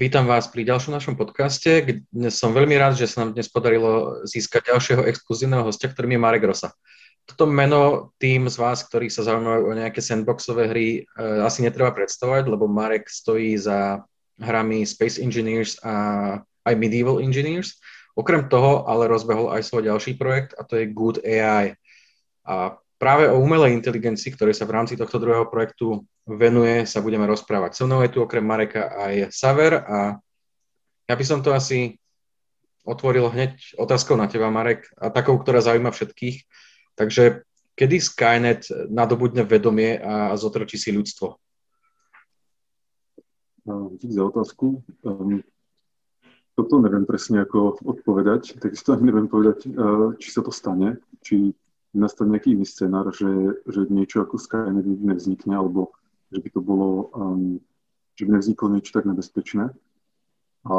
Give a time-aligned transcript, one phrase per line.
[0.00, 1.84] Vítam vás pri ďalšom našom podcaste.
[2.08, 6.24] Dnes som veľmi rád, že sa nám dnes podarilo získať ďalšieho exkluzívneho hostia, ktorým je
[6.24, 6.72] Marek Rosa.
[7.28, 11.92] Toto meno tým z vás, ktorí sa zaujímajú o nejaké sandboxové hry, e, asi netreba
[11.92, 14.00] predstavovať, lebo Marek stojí za
[14.40, 15.92] hrami Space Engineers a
[16.40, 17.76] aj Medieval Engineers.
[18.16, 21.76] Okrem toho ale rozbehol aj svoj ďalší projekt a to je Good AI.
[22.48, 27.24] A práve o umelej inteligencii, ktorej sa v rámci tohto druhého projektu venuje, sa budeme
[27.24, 27.80] rozprávať.
[27.80, 30.20] So mnou je tu okrem Mareka aj Saver a
[31.08, 31.96] ja by som to asi
[32.84, 36.44] otvoril hneď otázkou na teba, Marek, a takou, ktorá zaujíma všetkých.
[36.94, 41.40] Takže kedy Skynet nadobudne vedomie a zotročí si ľudstvo?
[43.96, 44.84] Díky za otázku.
[45.04, 45.40] Um,
[46.52, 51.56] toto neviem presne ako odpovedať, takisto ani neviem povedať, uh, či sa to stane, či
[51.94, 55.94] nastane nejaký iný scenár, že, že niečo ako Skynet nevznikne, alebo
[56.30, 57.58] že by to bolo, um,
[58.14, 59.74] že by nevzniklo niečo tak nebezpečné.
[60.70, 60.76] A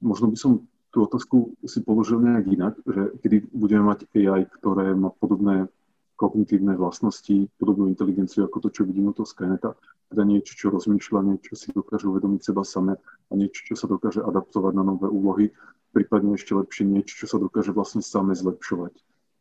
[0.00, 0.52] možno by som
[0.94, 5.68] tú otázku si položil nejak inak, že kedy budeme mať AI, ktoré má podobné
[6.16, 9.76] kognitívne vlastnosti, podobnú inteligenciu ako to, čo vidíme od toho Skyneta,
[10.08, 14.24] teda niečo, čo rozmýšľa, niečo si dokáže uvedomiť seba same a niečo, čo sa dokáže
[14.24, 15.52] adaptovať na nové úlohy,
[15.92, 18.96] prípadne ešte lepšie niečo, čo sa dokáže vlastne same zlepšovať.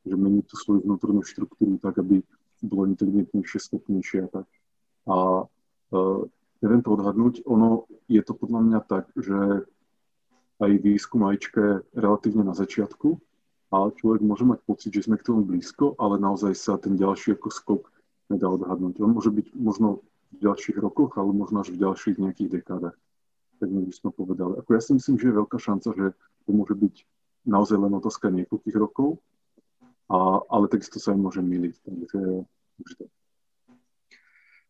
[0.06, 2.22] Že mení tú svoju vnútornú štruktúru tak, aby
[2.64, 4.48] bolo inteligentnejšie, schopnejšie a tak.
[5.06, 5.46] A e,
[6.66, 9.66] neviem to odhadnúť, ono je to podľa mňa tak, že
[10.64, 13.20] aj výskum AIčka relatívne na začiatku
[13.76, 17.36] a človek môže mať pocit, že sme k tomu blízko, ale naozaj sa ten ďalší
[17.36, 17.84] ako skok
[18.32, 19.04] nedá odhadnúť.
[19.04, 22.98] On môže byť možno v ďalších rokoch, ale možno až v ďalších nejakých dekádach.
[23.60, 24.54] Tak by sme povedali.
[24.60, 26.06] Ako ja si myslím, že je veľká šanca, že
[26.48, 26.96] to môže byť
[27.48, 29.20] naozaj len otázka niekoľkých rokov,
[30.10, 31.76] a, ale takisto sa aj môže miliť.
[31.82, 32.22] Takže,
[32.78, 33.10] takže tak.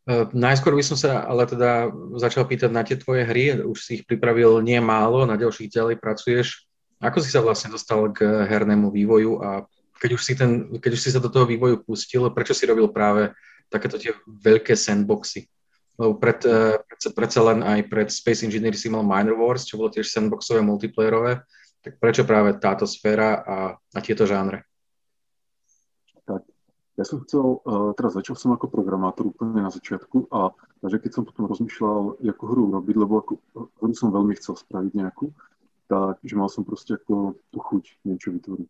[0.06, 1.90] Uh, najskôr by som sa ale teda
[2.22, 5.98] začal pýtať na tie tvoje hry, už si ich pripravil nie málo, na ďalších ďalej
[5.98, 6.70] pracuješ.
[7.02, 9.66] Ako si sa vlastne dostal k hernému vývoju a
[9.98, 12.86] keď už si, ten, keď už si sa do toho vývoju pustil, prečo si robil
[12.94, 13.34] práve
[13.74, 15.50] takéto tie veľké sandboxy?
[15.98, 19.82] Lebo pred, uh, pred, predsa len aj pred Space Engineer si mal Minor Wars, čo
[19.82, 21.42] bolo tiež sandboxové, multiplayerové,
[21.82, 24.70] tak prečo práve táto sféra a, a tieto žánre?
[26.96, 31.12] Ja som chcel, uh, teraz začal som ako programátor úplne na začiatku a takže keď
[31.12, 33.34] som potom rozmýšľal, akú hru robiť, lebo ako,
[33.84, 35.28] hru som veľmi chcel spraviť nejakú,
[35.92, 38.70] tak, že mal som proste ako tú chuť niečo vytvoriť.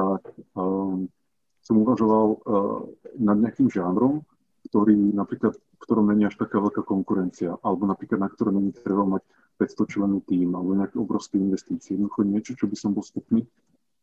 [0.00, 0.22] Tak
[0.56, 1.12] um,
[1.60, 2.80] som uvažoval uh,
[3.20, 4.24] nad nejakým žánrom,
[4.72, 9.04] ktorý napríklad, v ktorom není až taká veľká konkurencia, alebo napríklad na ktorom není treba
[9.04, 9.22] mať
[9.60, 12.00] 500 členov tým, alebo nejaké obrovské investície.
[12.00, 13.44] Jednoducho niečo, čo by som bol schopný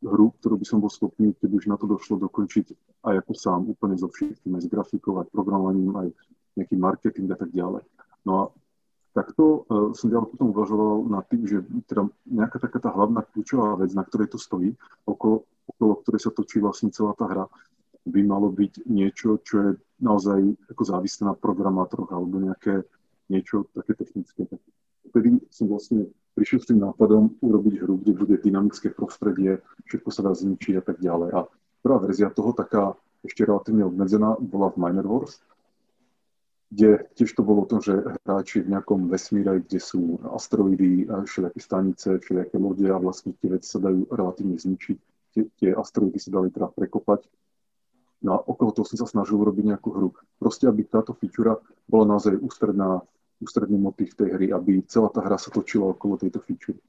[0.06, 2.66] hru, ktorú by som bol schopný, keď už na to došlo, dokončiť
[3.06, 6.08] aj ako sám, úplne so všetkým, aj s grafikou, aj programovaním, aj
[6.56, 7.84] nejaký marketing a tak ďalej.
[8.24, 8.44] No a
[9.18, 11.58] takto uh, som ďalej potom uvažoval na tým, že
[11.90, 15.44] teda nejaká taká tá hlavná kľúčová vec, na ktorej to stojí, okolo,
[15.76, 17.46] okolo ktorej sa točí vlastne celá tá hra,
[18.06, 20.38] by malo byť niečo, čo je naozaj
[20.70, 22.86] ako závislé na programátoroch alebo nejaké
[23.34, 24.46] niečo také technické.
[25.10, 26.06] Vtedy som vlastne
[26.36, 30.84] prišiel s tým nápadom urobiť hru, kde bude dynamické prostredie, všetko sa dá zničiť a
[30.84, 31.30] tak ďalej.
[31.32, 31.40] A
[31.80, 35.40] prvá verzia toho, taká ešte relatívne obmedzená, bola v Minor Wars,
[36.70, 37.96] kde tiež to bolo o tom, že
[38.28, 43.72] hráči v nejakom vesmíre, kde sú asteroidy, všelijaké stanice, všelijaké lode a vlastne tie veci
[43.72, 44.98] sa dajú relatívne zničiť.
[45.36, 47.28] Tie, tie asteroidy sa dali teda prekopať.
[48.26, 50.10] No a okolo toho som sa snažil urobiť nejakú hru.
[50.42, 53.06] Proste, aby táto feature bola naozaj ústredná
[53.42, 56.80] ústredný motív tej hry, aby celá tá hra sa točila okolo tejto feature.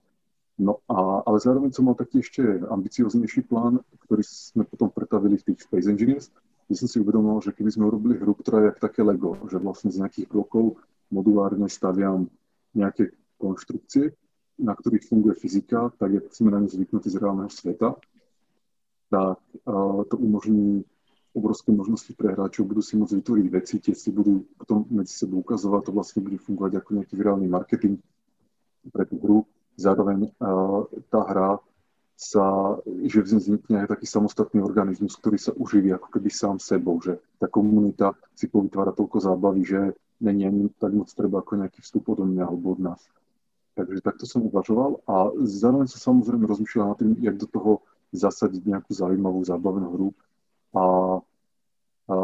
[0.57, 5.53] No a, ale zároveň som mal taký ešte ambicioznejší plán, ktorý sme potom pretavili v
[5.53, 6.33] tých Space Engineers,
[6.67, 9.61] kde som si uvedomil, že keby sme urobili hru, ktorá je jak také Lego, že
[9.61, 10.81] vlastne z nejakých blokov
[11.13, 12.27] modulárne staviam
[12.73, 14.17] nejaké konštrukcie,
[14.57, 18.01] na ktorých funguje fyzika, tak jak sme na ňu zvyknutí z reálneho sveta,
[19.13, 19.39] tak
[19.69, 20.83] uh, to umožní
[21.37, 25.45] obrovské možnosti pre hráčov, budú si môcť vytvoriť veci, tie si budú potom medzi sebou
[25.45, 28.01] ukazovať, to vlastne bude fungovať ako nejaký virálny marketing
[28.89, 29.39] pre tú hru.
[29.77, 30.33] Zároveň
[31.13, 31.61] tá hra
[32.17, 37.21] sa, že vznikne aj taký samostatný organizmus, ktorý sa uživí ako keby sám sebou, že
[37.37, 39.81] tá komunita si povytvára toľko zábavy, že
[40.25, 43.05] není ani tak moc treba ako nejaký vstup od mňa alebo od nás.
[43.77, 47.85] Takže takto som uvažoval a zároveň som samozrejme rozmýšľal nad tým, jak do toho
[48.17, 50.09] zasadiť nejakú zaujímavú, zábavnú hru,
[50.75, 50.85] a,
[52.11, 52.15] a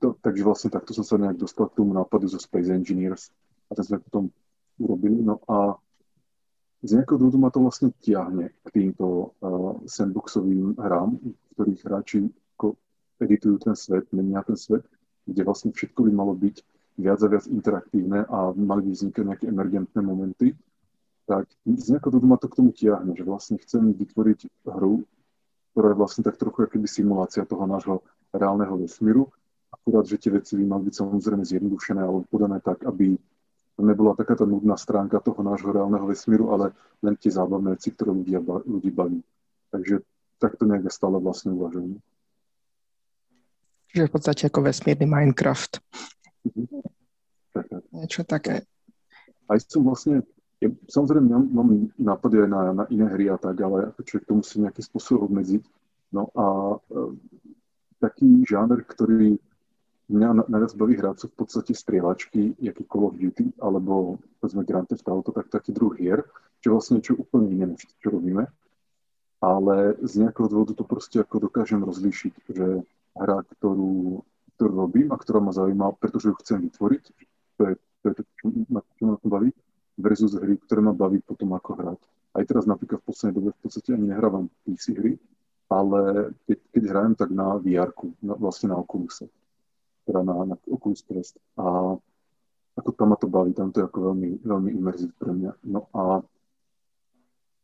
[0.00, 3.32] to, takže vlastne takto som sa nejak dostal k tomu nápadu zo Space Engineers
[3.68, 4.28] a ten sme potom
[4.80, 5.24] urobili.
[5.24, 5.76] No a
[6.84, 12.28] z nejakého dôvodu ma to vlastne tiahne k týmto uh, sandboxovým hrám, v ktorých hráči
[13.20, 14.84] editujú ten svet, menia ten svet,
[15.24, 16.56] kde vlastne všetko by malo byť
[17.00, 20.52] viac a viac interaktívne a mali by vznikať nejaké emergentné momenty.
[21.26, 25.02] tak z nejakého dôvodu ma to k tomu tiahne, že vlastne chcem vytvoriť hru,
[25.76, 28.00] ktorá je vlastne tak trochu akoby simulácia toho nášho
[28.32, 29.28] reálneho vesmíru.
[29.68, 33.20] Akurát, že tie veci by mali byť samozrejme zjednodušené alebo podané tak, aby
[33.76, 36.72] nebola taká tá nudná stránka toho nášho reálneho vesmíru, ale
[37.04, 39.20] len tie zábavné veci, ktoré ľudia, ľudí baví.
[39.68, 40.00] Takže
[40.40, 42.00] takto nejak stále vlastne uvažujem.
[43.92, 45.84] Čiže v podstate ako vesmírny Minecraft.
[46.56, 46.64] Mhm.
[47.52, 47.82] Tak, tak.
[47.92, 48.64] Niečo také.
[49.44, 50.24] Aj som vlastne
[50.56, 51.70] ja, samozrejme, mám, mám
[52.00, 55.62] nápady aj na, na iné hry a tak, ale človek to musí nejakým spôsobom obmedziť.
[56.16, 56.76] No a e,
[58.00, 59.36] taký žáner, ktorý
[60.08, 64.86] mňa najviac baví hrať sú v podstate strieľačky, jaký Call of Duty, alebo povedzme Grand
[64.88, 66.24] Theft Auto, tak taký druh hier,
[66.62, 68.48] čo vlastne niečo úplne iné, než čo robíme.
[69.44, 72.80] Ale z nejakého dôvodu to proste ako dokážem rozlíšiť, že
[73.12, 74.24] hra, ktorú,
[74.56, 77.04] ktorú robím a ktorá ma zaujíma, pretože ju chcem vytvoriť,
[77.60, 78.46] to je to, je to čo,
[78.96, 79.50] čo ma to baví,
[79.96, 82.00] versus hry, ktoré ma baví potom ako hrať.
[82.36, 85.12] Aj teraz napríklad v poslednej dobe v podstate ani nehrávam PC hry,
[85.72, 87.90] ale keď, keď hrajem, tak na vr
[88.22, 89.24] na, vlastne na Oculus,
[90.04, 91.40] teda na, na Oculus Quest.
[91.56, 91.96] A
[92.76, 95.52] ako tam ma to baví, tam to je ako veľmi, veľmi imerzív pre mňa.
[95.64, 96.20] No a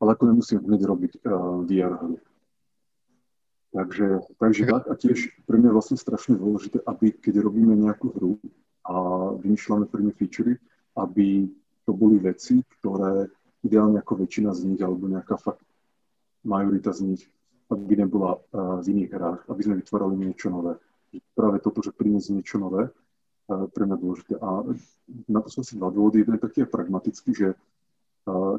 [0.02, 2.18] ale ako nemusím hneď robiť uh, VR hru.
[3.72, 8.10] Takže, takže tak a tiež pre mňa je vlastne strašne dôležité, aby keď robíme nejakú
[8.12, 8.32] hru
[8.84, 8.94] a
[9.38, 10.58] vymýšľame pre featurey,
[10.98, 11.48] aby
[11.82, 13.26] to boli veci, ktoré
[13.62, 15.62] ideálne ako väčšina z nich, alebo nejaká fakt
[16.42, 17.22] majorita z nich,
[17.70, 20.76] aby nebola uh, v iných hrách, aby sme vytvárali niečo nové.
[21.34, 24.34] Práve toto, že priniesť niečo nové, uh, pre mňa dôležité.
[24.42, 24.66] A
[25.30, 26.22] na to sú asi dva dôvody.
[26.22, 28.58] Jeden je taký pragmatický, že uh,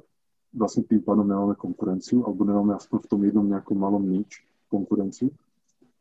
[0.55, 4.39] vlastne tým pádom nemáme konkurenciu, alebo nemáme aspoň v tom jednom nejakom malom nič
[4.71, 5.29] konkurenciu.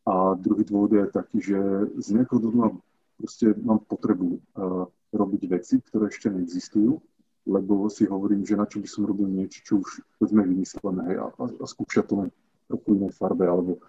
[0.02, 1.58] A druhý dôvod je taký, že
[1.98, 2.74] z nejakého dôvodu
[3.62, 4.42] mám potrebu
[5.14, 6.98] robiť veci, ktoré ešte neexistujú
[7.42, 9.88] lebo si hovorím, že na čo by som robil niečo, čo už
[10.22, 12.28] sme vymyslené hej, a, a, skúšať to len
[12.70, 13.82] trochu inej farbe alebo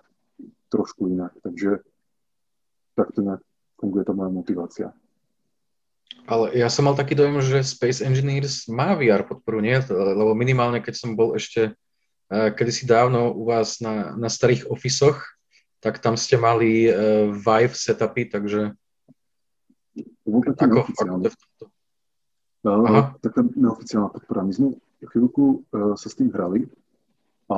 [0.74, 1.38] trošku inak.
[1.46, 1.86] Takže
[2.98, 3.42] takto nejak
[3.78, 4.88] funguje tá moja motivácia.
[6.26, 9.76] Ale ja som mal taký dojem, že Space Engineers má VR podporu, nie?
[9.92, 15.20] Lebo minimálne, keď som bol ešte uh, kedysi dávno u vás na, na starých ofisoch,
[15.84, 18.72] tak tam ste mali uh, Vive setupy, takže
[20.24, 21.38] ako, ako to v
[22.64, 23.20] Aha.
[23.20, 24.48] taká neoficiálna podpora.
[24.48, 24.68] My sme
[25.04, 26.64] chvíľku uh, sa s tým hrali
[27.52, 27.58] a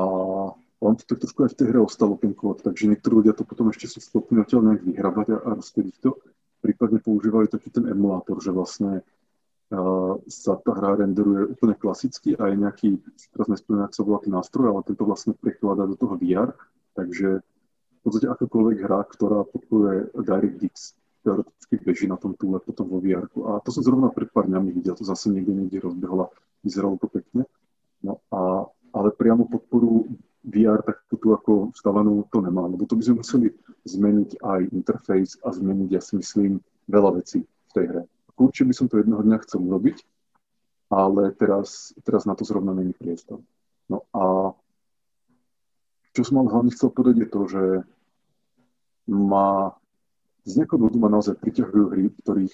[0.82, 3.46] on to tak trošku aj v tej hre ostalo ten kód, takže niektorí ľudia to
[3.46, 6.18] potom ešte sú schopní odtiaľ nejak vyhrabať a, a rozkodiť to.
[6.66, 9.06] Prípadne používali taký ten emulátor, že vlastne
[9.70, 12.90] uh, sa tá hra renderuje úplne klasicky a je nejaký,
[13.30, 16.50] teraz nespomínam, ak sa volá ten nástroj, ale tento vlastne prekladá do toho VR,
[16.98, 23.02] takže v podstate akákoľvek hra, ktorá podporuje DirectX teoreticky beží na tom túle potom vo
[23.02, 26.30] vr A to som zrovna pred pár dňami videl, to zase niekde niekde rozbehla,
[26.62, 27.50] vyzeralo to pekne.
[28.06, 30.06] No a, ale priamo podporu
[30.46, 33.50] VR tak tu ako vstavanú to nemá, lebo to by sme museli
[33.90, 38.02] zmeniť aj interfejs a zmeniť, ja si myslím, veľa vecí v tej hre.
[38.38, 39.98] Určite by som to jedného dňa chcel urobiť,
[40.94, 43.42] ale teraz, teraz na to zrovna není priestor.
[43.90, 44.54] No a
[46.14, 47.64] čo som mal hlavne chcel povedať je to, že
[49.10, 49.74] má
[50.46, 52.54] z dôvodu ma naozaj priťahujú hry, v ktorých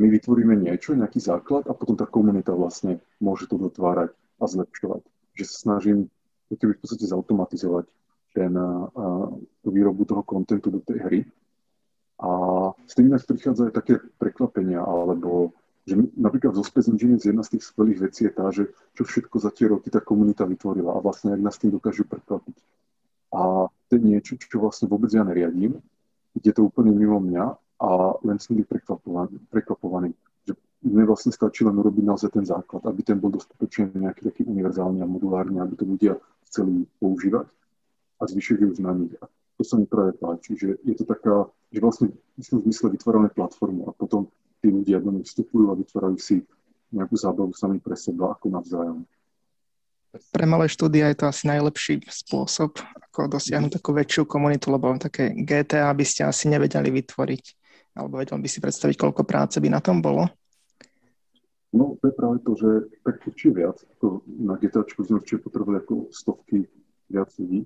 [0.00, 5.02] my vytvoríme niečo, nejaký základ a potom tá komunita vlastne môže to dotvárať a zlepšovať.
[5.36, 6.08] Že sa snažím
[6.52, 7.86] keby v podstate zautomatizovať
[8.34, 9.28] ten, uh,
[9.62, 11.20] tú výrobu toho kontentu do tej hry.
[12.20, 12.30] A
[12.84, 15.56] s tým inak prichádza aj také prekvapenia, alebo
[15.88, 19.36] že napríklad zo Space Engineers jedna z tých skvelých vecí je tá, že čo všetko
[19.40, 22.56] za tie roky tá komunita vytvorila a vlastne ak nás tým dokážu prekvapiť.
[23.32, 25.80] A to je niečo, čo vlastne vôbec ja neriadím,
[26.38, 27.44] je to úplne mimo mňa
[27.80, 27.88] a
[28.22, 30.10] len som byť prekvapovaný, prekvapovaný.
[30.46, 30.52] Že
[30.86, 35.02] mne vlastne stačí len urobiť naozaj ten základ, aby ten bol dostatočne nejaký taký univerzálny
[35.02, 36.14] a modulárny, aby to ľudia
[36.46, 37.48] chceli používať
[38.20, 39.14] a zvyšok už na nich.
[39.18, 42.92] A to sa mi práve páči, že je to taká, že vlastne v tom zmysle
[42.92, 44.28] vytvárame platformu a potom
[44.60, 46.44] tí ľudia do nej vstupujú a vytvárajú si
[46.92, 49.04] nejakú zábavu sami pre seba ako navzájom.
[50.10, 55.30] Pre malé štúdia je to asi najlepší spôsob, ako dosiahnuť takú väčšiu komunitu, lebo také
[55.38, 57.44] GTA by ste asi nevedeli vytvoriť.
[57.94, 60.26] Alebo vedel by si predstaviť, koľko práce by na tom bolo?
[61.70, 62.70] No, to je práve to, že
[63.06, 63.78] tak určite viac.
[63.98, 66.66] Ako na GTAčku sme určite potrebovali ako stovky
[67.06, 67.62] viac ľudí.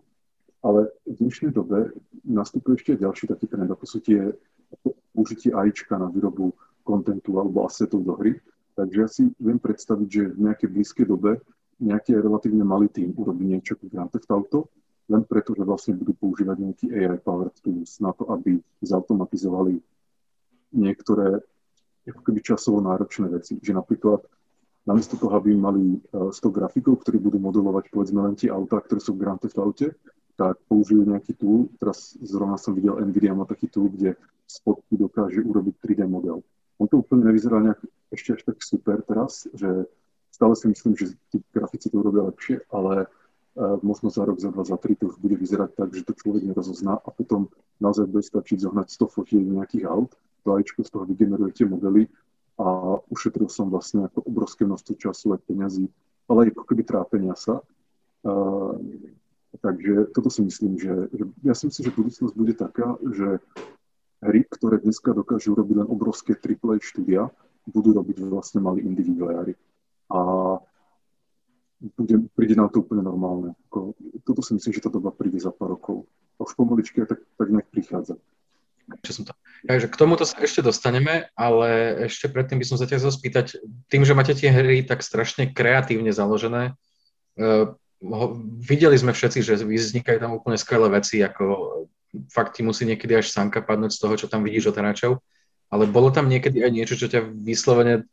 [0.65, 1.93] Ale v dnešnej dobe
[2.25, 4.33] nastupuje ešte ďalší taký trend, ako sú tie
[5.17, 6.53] použitie AIčka na výrobu
[6.85, 8.37] kontentu alebo asetov do hry.
[8.77, 11.41] Takže ja si viem predstaviť, že v nejakej blízkej dobe
[11.81, 14.71] nejaký relatívne malý tým urobí niečo ako Grand Theft Auto,
[15.11, 19.77] len preto, že vlastne budú používať nejaký AI powered tools na to, aby zautomatizovali
[20.73, 21.45] niektoré
[22.09, 23.61] ako keby časovo náročné veci.
[23.61, 24.25] Že napríklad
[24.89, 29.17] namiesto toho, aby mali 100 grafikov, ktorí budú modelovať povedzme len tie autá, ktoré sú
[29.17, 29.93] v Grand Theft Aute,
[30.35, 31.69] tak použijú nejaký tool.
[31.81, 36.45] Teraz zrovna som videl NVIDIA má taký tool, kde spotky dokáže urobiť 3D model.
[36.77, 39.89] On to úplne nevyzerá nejak ešte až tak super teraz, že
[40.35, 44.51] stále si myslím, že tí grafici to urobia lepšie, ale uh, možno za rok, za
[44.51, 47.47] dva, za tri to už bude vyzerať tak, že to človek nerozozná a potom
[47.79, 50.11] naozaj bude stačiť zohnať 100 fotiek nejakých aut,
[50.43, 52.11] to ajčko z toho vygenerujete modely
[52.59, 55.87] a ušetril som vlastne ako obrovské množstvo času a peňazí,
[56.27, 57.63] ale ako keby trápenia sa.
[58.27, 58.75] Uh,
[59.63, 63.39] takže toto si myslím, že, že ja si myslím, že budúcnosť bude taká, že
[64.19, 67.31] hry, ktoré dneska dokážu robiť len obrovské AAA štúdia,
[67.71, 69.55] budú robiť vlastne malí individuári
[70.11, 70.21] a
[71.97, 73.53] bude, príde nám to úplne normálne.
[73.69, 73.93] Ako,
[74.25, 76.09] toto si myslím, že tá doba príde za pár rokov.
[76.41, 78.17] A už pomaličky tak, tak nejak prichádza.
[79.09, 79.33] Som to.
[79.65, 81.69] Takže k tomuto sa ešte dostaneme, ale
[82.05, 83.47] ešte predtým by som sa ťa chcel spýtať,
[83.89, 86.77] tým, že máte tie hry tak strašne kreatívne založené,
[87.41, 87.73] uh,
[88.61, 91.45] videli sme všetci, že vznikajú tam úplne skvelé veci, ako
[92.29, 95.13] fakt ti musí niekedy až sánka padnúť z toho, čo tam vidíš od hráčov,
[95.73, 98.05] ale bolo tam niekedy aj niečo, čo ťa vyslovene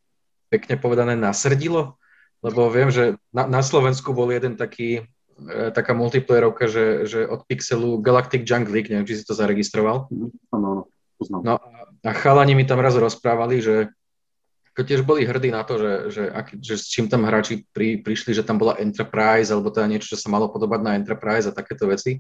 [0.52, 1.96] pekne povedané nasrdilo?
[2.44, 5.08] Lebo viem, že na, na Slovensku bol jeden taký,
[5.40, 10.12] e, taká multiplayerovka, že, že od Pixelu Galactic Junk League, neviem, či si to zaregistroval.
[10.52, 11.42] Áno, poznám.
[11.48, 11.56] No
[12.02, 13.94] a chalani mi tam raz rozprávali, že
[14.74, 18.02] ako tiež boli hrdí na to, že, že, ak, že s čím tam hráči pri,
[18.02, 21.56] prišli, že tam bola Enterprise, alebo teda niečo, čo sa malo podobať na Enterprise a
[21.56, 22.20] takéto veci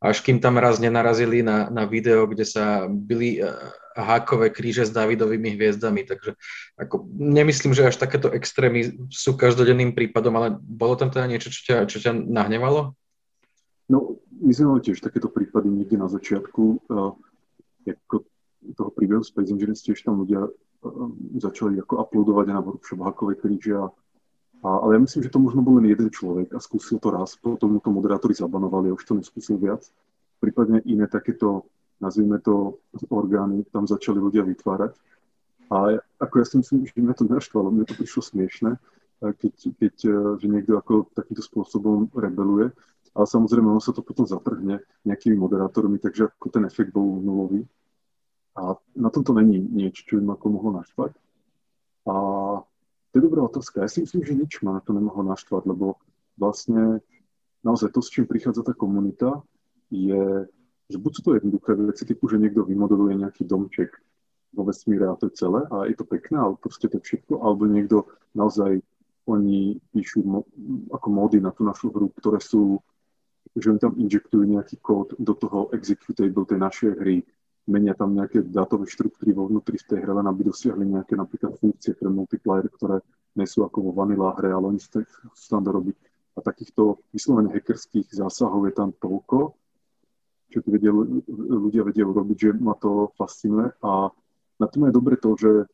[0.00, 3.52] až kým tam raz nenarazili na, na video, kde sa byli uh,
[4.00, 6.34] hákové kríže s Davidovými hviezdami, takže
[6.80, 11.60] ako, nemyslím, že až takéto extrémy sú každodenným prípadom, ale bolo tam teda niečo, čo
[11.68, 12.96] ťa, čo ťa nahnevalo?
[13.90, 17.12] No, my sme mali tiež takéto prípady niekde na začiatku, uh,
[17.84, 18.24] ako
[18.76, 23.76] toho príbehu Space Engineers, tiež tam ľudia uh, začali ako uploadovať na workshop hákové kríže
[23.76, 23.90] a
[24.60, 27.32] a, ale ja myslím, že to možno bol len jeden človek a skúsil to raz,
[27.40, 29.88] potom mu to moderátori zabanovali a už to neskúsil viac.
[30.36, 31.64] Prípadne iné takéto,
[32.00, 32.80] nazvime to,
[33.12, 34.96] orgány tam začali ľudia vytvárať.
[35.70, 38.74] A ako ja si myslím, že mňa to naštvalo, mne to prišlo smiešne,
[39.22, 42.74] keď, keď e, že niekto ako takýmto spôsobom rebeluje.
[43.14, 47.62] Ale samozrejme, ono sa to potom zatrhne nejakými moderátormi, takže ako ten efekt bol nulový.
[48.58, 51.12] A na tomto není niečo, čo by ma ako mohlo naštvať.
[52.10, 52.14] A
[53.10, 53.82] to je dobrá otázka.
[53.82, 55.98] Ja si myslím, že nič ma na to nemohlo naštvať, lebo
[56.38, 57.02] vlastne
[57.66, 59.42] naozaj to, s čím prichádza tá komunita,
[59.90, 60.46] je,
[60.90, 63.94] že buď sú to jednoduché veci, typu, že niekto vymodeluje nejaký domček
[64.50, 67.38] vo vesmíre a to je celé a je to pekné, ale proste to je všetko,
[67.38, 68.82] alebo niekto naozaj
[69.30, 70.42] oni píšu mo,
[70.90, 72.82] ako módy na tú našu hru, ktoré sú,
[73.54, 77.22] že oni tam injektujú nejaký kód do toho executable tej našej hry,
[77.70, 81.54] menia tam nejaké dátové štruktúry vo vnútri z tej hry, len aby dosiahli nejaké napríklad
[81.62, 82.98] funkcie pre multiplayer, ktoré
[83.38, 85.06] nie sú ako vo vanilla hre, ale oni sa
[85.46, 85.94] tam dorobiť.
[86.34, 89.59] A takýchto vyslovene hackerských zásahov je tam toľko,
[90.50, 90.90] čo vedia,
[91.30, 93.70] ľudia vedia urobiť, že ma to fascinuje.
[93.86, 94.10] A
[94.58, 95.70] na tom je dobre to, že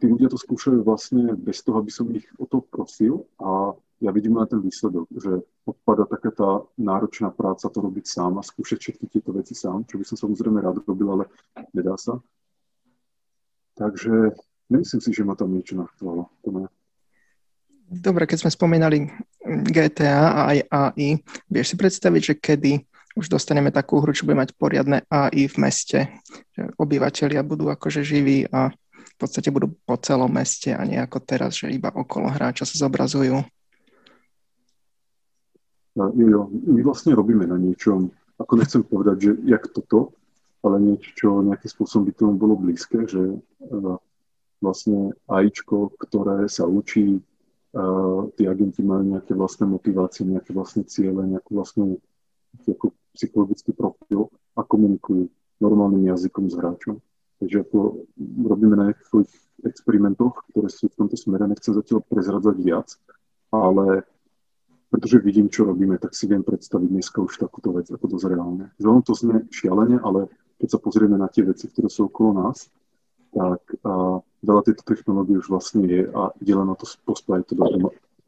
[0.00, 4.12] tí ľudia to skúšajú vlastne bez toho, aby som ich o to prosil a ja
[4.12, 8.78] vidím len ten výsledok, že odpada taká tá náročná práca to robiť sám a skúšať
[8.80, 11.24] všetky tieto veci sám, čo by som samozrejme rád robil, ale
[11.72, 12.20] nedá sa.
[13.76, 14.36] Takže
[14.68, 16.28] nemyslím si, že ma tam niečo naštvalo.
[17.88, 19.08] Dobre, keď sme spomínali
[19.46, 21.08] GTA a aj AI,
[21.48, 22.72] vieš si predstaviť, že kedy
[23.16, 25.98] už dostaneme takú hru, čo bude mať poriadne AI v meste,
[26.76, 28.68] obyvateľia budú akože živí a
[29.16, 32.76] v podstate budú po celom meste a nie ako teraz, že iba okolo hráča sa
[32.76, 33.40] zobrazujú.
[35.96, 40.12] Jo, jo, my vlastne robíme na niečom, ako nechcem povedať, že jak toto,
[40.60, 43.96] ale niečo, čo nejakým spôsobom by tomu bolo blízke, že uh,
[44.60, 51.24] vlastne AIčko, ktoré sa učí, uh, tí agenti majú nejaké vlastné motivácie, nejaké vlastné ciele,
[51.24, 51.96] nejakú vlastnú
[52.68, 56.96] ako psychologický profil a komunikujú normálnym jazykom s hráčom.
[57.40, 58.08] Takže ako
[58.48, 59.28] robíme na nejakých
[59.64, 62.88] experimentoch, ktoré sú v tomto smere, nechcem zatiaľ prezradzať viac,
[63.52, 64.04] ale
[64.88, 68.64] pretože vidím, čo robíme, tak si viem predstaviť dneska už takúto vec ako dosť reálne.
[68.78, 72.70] Zvonom to znie šialene, ale keď sa pozrieme na tie veci, ktoré sú okolo nás,
[73.34, 77.54] tak a, veľa tejto technológie už vlastne je a ide len na to pospájať to,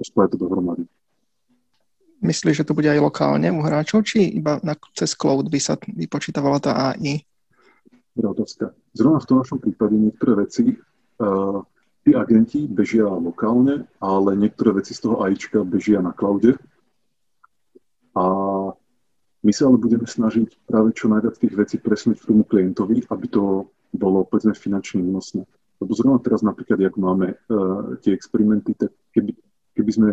[0.04, 0.84] to dohromady.
[2.18, 5.78] Myslíš, že to bude aj lokálne u hráčov, či iba na, cez cloud by sa
[5.78, 7.22] vypočítavala tá AI?
[8.18, 8.74] Dobrá otázka.
[8.90, 11.62] Zrovna v tom našom prípade niektoré veci uh,
[12.02, 16.58] tí agenti bežia lokálne, ale niektoré veci z toho AIčka bežia na cloude.
[18.18, 18.24] A
[19.38, 23.26] my sa ale budeme snažiť práve čo najviac tých vecí presnúť k tomu klientovi, aby
[23.30, 25.46] to bolo povedzme finančne únosné.
[25.78, 29.30] Lebo zrovna teraz napríklad, jak máme uh, tie experimenty, tak keby,
[29.78, 30.08] keby, sme,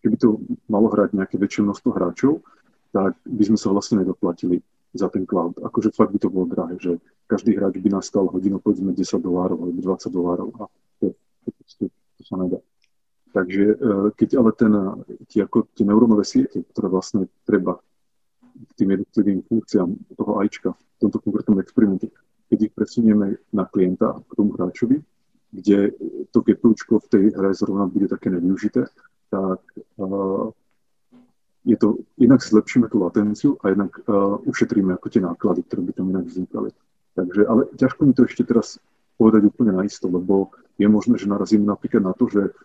[0.00, 2.40] keby to malo hrať nejaké väčšie množstvo hráčov,
[2.90, 4.60] tak by sme sa vlastne nedoplatili
[4.94, 5.54] za ten cloud.
[5.62, 6.92] Akože fakt by to bolo drahé, že
[7.30, 10.64] každý hráč by nastal hodinu povedzme 10 dolárov alebo 20 dolárov a
[10.98, 11.06] to,
[11.46, 12.58] to, to, to sa nedá.
[13.30, 13.74] Takže e,
[14.18, 14.72] keď ale ten,
[15.30, 17.78] tie, ako tie neurónové siete, ktoré vlastne treba
[18.50, 19.88] k tým jednotlivým funkciám
[20.18, 22.10] toho AIčka v tomto konkrétnom experimente,
[22.50, 24.98] keď ich presunieme na klienta, k tomu hráčovi,
[25.54, 25.94] kde
[26.34, 28.90] to GPUčko v tej hre zrovna bude také nevyužité,
[29.30, 29.62] tak
[29.96, 30.50] uh,
[31.64, 35.92] je to, inak zlepšíme tú latenciu a jednak uh, ušetríme ako tie náklady, ktoré by
[35.92, 36.70] tam inak vznikali.
[37.14, 38.78] Takže, ale ťažko mi to ešte teraz
[39.20, 42.56] povedať úplne naisto, lebo je možné, že narazím napríklad na to, že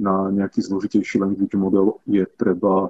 [0.00, 2.88] na nejaký zložitejší language model je treba,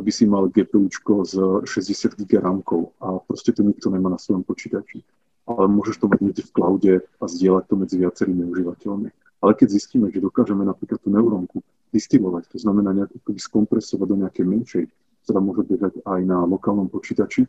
[0.00, 4.40] aby si mal GPUčko s 60 GB rámkov a proste to nikto nemá na svojom
[4.40, 5.04] počítači.
[5.44, 9.08] Ale môžeš to mať niekde v cloude a zdieľať to medzi viacerými užívateľmi.
[9.44, 11.60] Ale keď zistíme, že dokážeme napríklad tú neurónku
[11.92, 14.84] distilovať, to znamená nejako skompresovať do nejakej menšej,
[15.26, 17.46] ktorá môže bežať aj na lokálnom počítači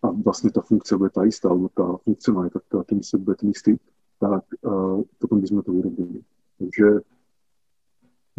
[0.00, 3.76] a vlastne tá funkcia bude tá istá, alebo tá funkcionalita, tá, ten bude ten istý,
[4.16, 6.24] tak uh, potom by sme to urobili.
[6.56, 7.04] Takže,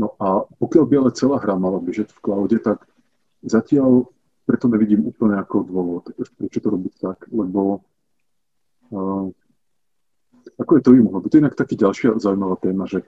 [0.02, 2.86] no a pokiaľ by ale celá hra mala bežať v cloude, tak
[3.46, 4.10] zatiaľ
[4.50, 6.04] preto nevidím úplne ako dôvod,
[6.38, 7.86] prečo to robiť tak, lebo
[8.94, 9.30] uh,
[10.58, 11.30] ako je to im mohlo byť?
[11.30, 13.06] To je inak taký ďalšia zaujímavá téma, že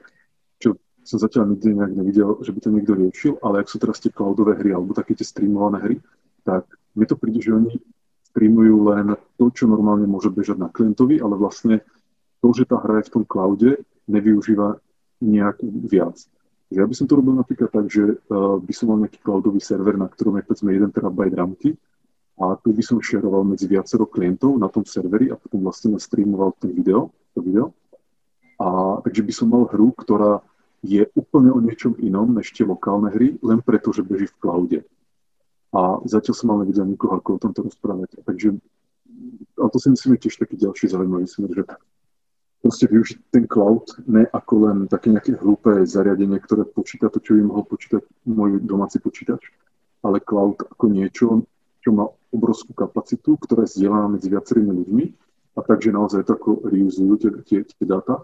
[1.03, 4.11] som zatiaľ nikdy nejak nevidel, že by to niekto riešil, ale ak sú teraz tie
[4.11, 5.95] cloudové hry alebo také tie streamované hry,
[6.47, 7.75] tak mi to príde, že oni
[8.31, 11.83] streamujú len to, čo normálne môže bežať na klientovi, ale vlastne
[12.41, 13.69] to, že tá hra je v tom cloude,
[14.09, 14.79] nevyužíva
[15.21, 16.17] nejak viac.
[16.73, 19.61] Že ja by som to robil napríklad tak, že uh, by som mal nejaký cloudový
[19.61, 21.69] server, na ktorom je povedzme 1 terabajt rámky
[22.41, 26.57] a tu by som šeroval medzi viacero klientov na tom serveri a potom vlastne streamoval
[26.57, 27.71] ten video, to video.
[28.57, 30.41] A takže by som mal hru, ktorá
[30.83, 34.79] je úplne o niečom inom než tie lokálne hry, len preto, že beží v cloude.
[35.73, 38.19] A zatiaľ som mal nevidel nikoho, ako o tomto rozprávať.
[38.21, 38.59] Takže,
[39.57, 41.63] a to si myslím je tiež taký ďalší zaujímavý smer, že
[42.61, 47.39] proste využiť ten cloud ne ako len také nejaké hlúpe zariadenie, ktoré počíta to, čo
[47.39, 49.49] by mohol počítať môj domáci počítač,
[50.03, 51.47] ale cloud ako niečo,
[51.83, 55.05] čo má obrovskú kapacitu, ktorá je medzi viacerými ľuďmi
[55.53, 58.23] a takže naozaj to ako reusujú tie, tie, tie dáta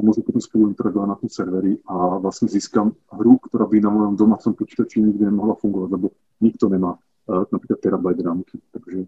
[0.00, 3.92] a môžu potom spolu interagovať na tom serveri a vlastne získam hru, ktorá by na
[3.92, 8.56] mojom domácom počítači nikdy nemohla fungovať, lebo nikto nemá uh, napríklad terabajt rámky.
[8.72, 9.04] Takže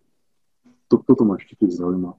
[0.92, 2.12] to, toto ma ešte tiež zaujíma.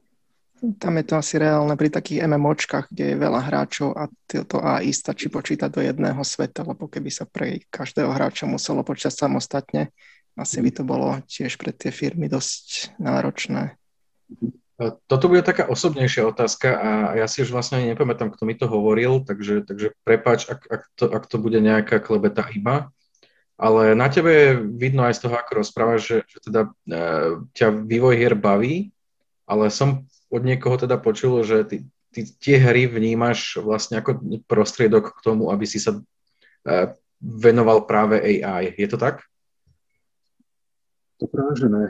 [0.80, 4.96] Tam je to asi reálne pri takých MMOčkách, kde je veľa hráčov a to AI
[4.96, 9.92] stačí počítať do jedného sveta, lebo keby sa pre každého hráča muselo počítať samostatne,
[10.34, 13.78] asi by to bolo tiež pre tie firmy dosť náročné.
[14.34, 14.63] Mhm.
[15.08, 18.66] Toto bude taká osobnejšia otázka a ja si už vlastne ani nepamätám, kto mi to
[18.66, 22.90] hovoril, takže, takže prepač, ak, ak, to, ak to bude nejaká klebeta iba.
[23.56, 27.00] Ale na tebe je vidno aj z toho, ako rozprávaš, že, že teda e,
[27.54, 28.90] ťa vývoj hier baví,
[29.46, 31.78] ale som od niekoho teda počul, že ty,
[32.10, 34.20] ty tie hry vnímaš vlastne ako
[34.50, 36.02] prostriedok k tomu, aby si sa e,
[37.22, 38.74] venoval práve AI.
[38.74, 39.22] Je to tak?
[41.22, 41.86] To práve, že ne.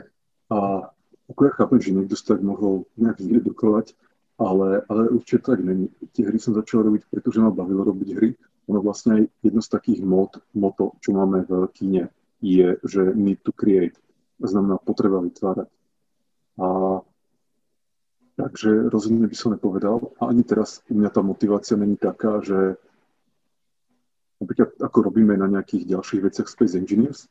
[0.52, 0.92] A
[1.30, 3.96] ako ja chápem, že niekto si tak mohol nejak vyredukovať,
[4.36, 5.88] ale, ale určite tak není.
[6.12, 8.30] Tie hry som začal robiť, pretože ma bavilo robiť hry.
[8.68, 12.04] Ono vlastne aj jedno z takých mod, moto, čo máme v kine,
[12.40, 13.96] je, že need to create.
[14.40, 15.68] Znamená potreba vytvárať.
[16.60, 16.66] A
[18.34, 20.12] takže rozhodne by som nepovedal.
[20.20, 22.76] A ani teraz u mňa tá motivácia není taká, že
[24.42, 27.30] napríklad ako robíme na nejakých ďalších veciach Space Engineers,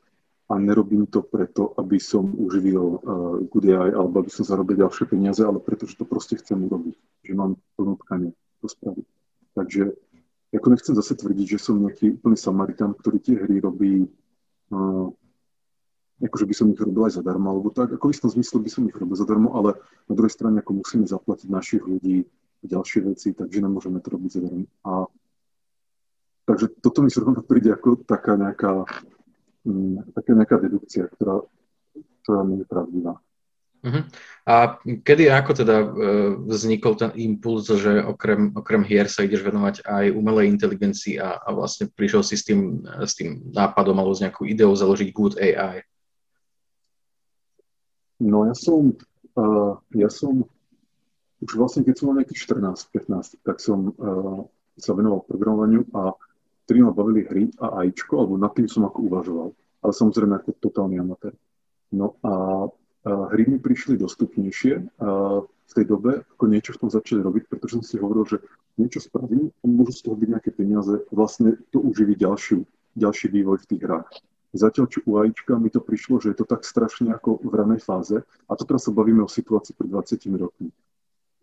[0.50, 3.00] a nerobím to preto, aby som uživil uh,
[3.48, 6.96] good AI alebo aby som zarobil ďalšie peniaze, ale preto, že to proste chcem urobiť,
[7.24, 9.08] že mám plnú tkanie to spraviť.
[9.56, 9.84] Takže
[10.54, 14.06] ako nechcem zase tvrdiť, že som nejaký úplný Samaritan, ktorý tie hry robí
[14.70, 15.08] uh,
[16.24, 18.84] akože by som ich robil aj zadarmo, alebo tak, ako v istom zmysle by som
[18.88, 19.76] ich robil zadarmo, ale
[20.08, 22.24] na druhej strane ako musíme zaplatiť našich ľudí
[22.64, 24.66] ďalšie veci, takže nemôžeme to robiť zadarmo.
[24.88, 24.92] A
[26.48, 28.88] takže toto mi zrovna príde ako taká nejaká
[30.12, 31.44] taká nejaká dedukcia, ktorá,
[32.24, 33.14] ktorá nie je pravdivá.
[33.84, 34.04] Uh-huh.
[34.48, 35.92] A kedy ako teda uh,
[36.48, 41.52] vznikol ten impuls, že okrem, okrem hier sa ideš venovať aj umelej inteligencii a, a
[41.52, 45.84] vlastne prišiel si s tým, s tým nápadom alebo s nejakou ideou založiť Good AI?
[48.24, 48.96] No ja som,
[49.36, 50.48] uh, ja som
[51.44, 54.48] už vlastne keď som mal nejakých 14-15, tak som uh,
[54.80, 56.16] sa venoval programovaniu a
[56.66, 59.50] ktorí ma bavili hry a ajčko, alebo nad tým som ako uvažoval.
[59.84, 61.36] Ale samozrejme ako totálny amatér.
[61.92, 62.66] No a
[63.04, 64.74] hry mi prišli dostupnejšie
[65.64, 68.38] v tej dobe, ako niečo v tom začali robiť, pretože som si hovoril, že
[68.80, 72.64] niečo spravím a môžu z toho byť nejaké peniaze, vlastne to uživí ďalšiu,
[72.96, 74.10] ďalší vývoj v tých hrách.
[74.54, 77.82] Zatiaľ, čo u AIčka mi to prišlo, že je to tak strašne ako v ranej
[77.82, 80.70] fáze, a to teraz sa bavíme o situácii pred 20 rokmi.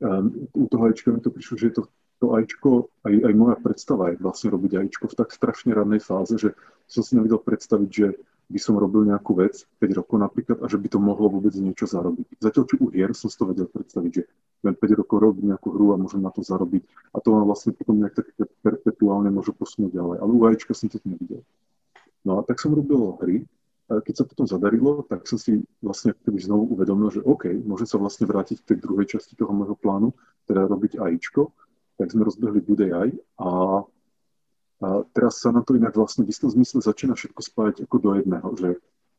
[0.00, 1.82] Um, u toho AIčka mi to prišlo, že je to,
[2.20, 6.36] to AIčko, aj, aj moja predstava je vlastne robiť AIčko v tak strašne ranej fáze,
[6.36, 6.52] že
[6.84, 8.06] som si nevedel predstaviť, že
[8.50, 11.86] by som robil nejakú vec 5 rokov napríklad a že by to mohlo vôbec niečo
[11.86, 12.42] zarobiť.
[12.42, 14.22] Zatiaľ, čo u hier som si to vedel predstaviť, že
[14.66, 16.82] len 5 rokov robiť nejakú hru a môžem na to zarobiť
[17.14, 18.26] a to ma vlastne potom nejak tak
[18.60, 20.16] perpetuálne môže posunúť ďalej.
[20.18, 21.40] Ale u AIčka som to nevidel.
[22.26, 23.46] No a tak som robil hry,
[23.90, 27.90] a keď sa potom zadarilo, tak som si vlastne keby znovu uvedomil, že OK, môžem
[27.90, 30.14] sa vlastne vrátiť k tej druhej časti toho môjho plánu,
[30.46, 31.50] teda robiť AIčko,
[32.00, 33.84] tak sme rozbehli AI a
[34.80, 38.10] a teraz sa na to inak vlastne v istom zmysle začína všetko spájať ako do
[38.16, 38.68] jedného, že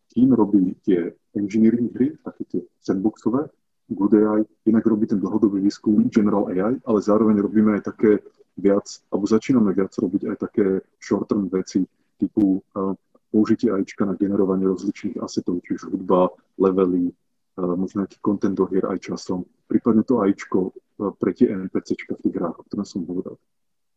[0.09, 3.45] tým robí tie engineering hry, také tie sandboxové,
[3.91, 8.23] Good AI, inak robí ten dlhodobý výskum General AI, ale zároveň robíme aj také
[8.57, 10.65] viac, alebo začíname viac robiť aj také
[10.97, 11.85] short-term veci
[12.17, 12.95] typu uh,
[13.29, 18.87] použitie AIčka na generovanie rozličných asetov, čiže hudba, levely, uh, možno nejaký content do hier
[18.87, 23.07] aj časom, prípadne to AIčko uh, pre tie NPCčka v tých hrách, o ktorom som
[23.07, 23.39] hovoril.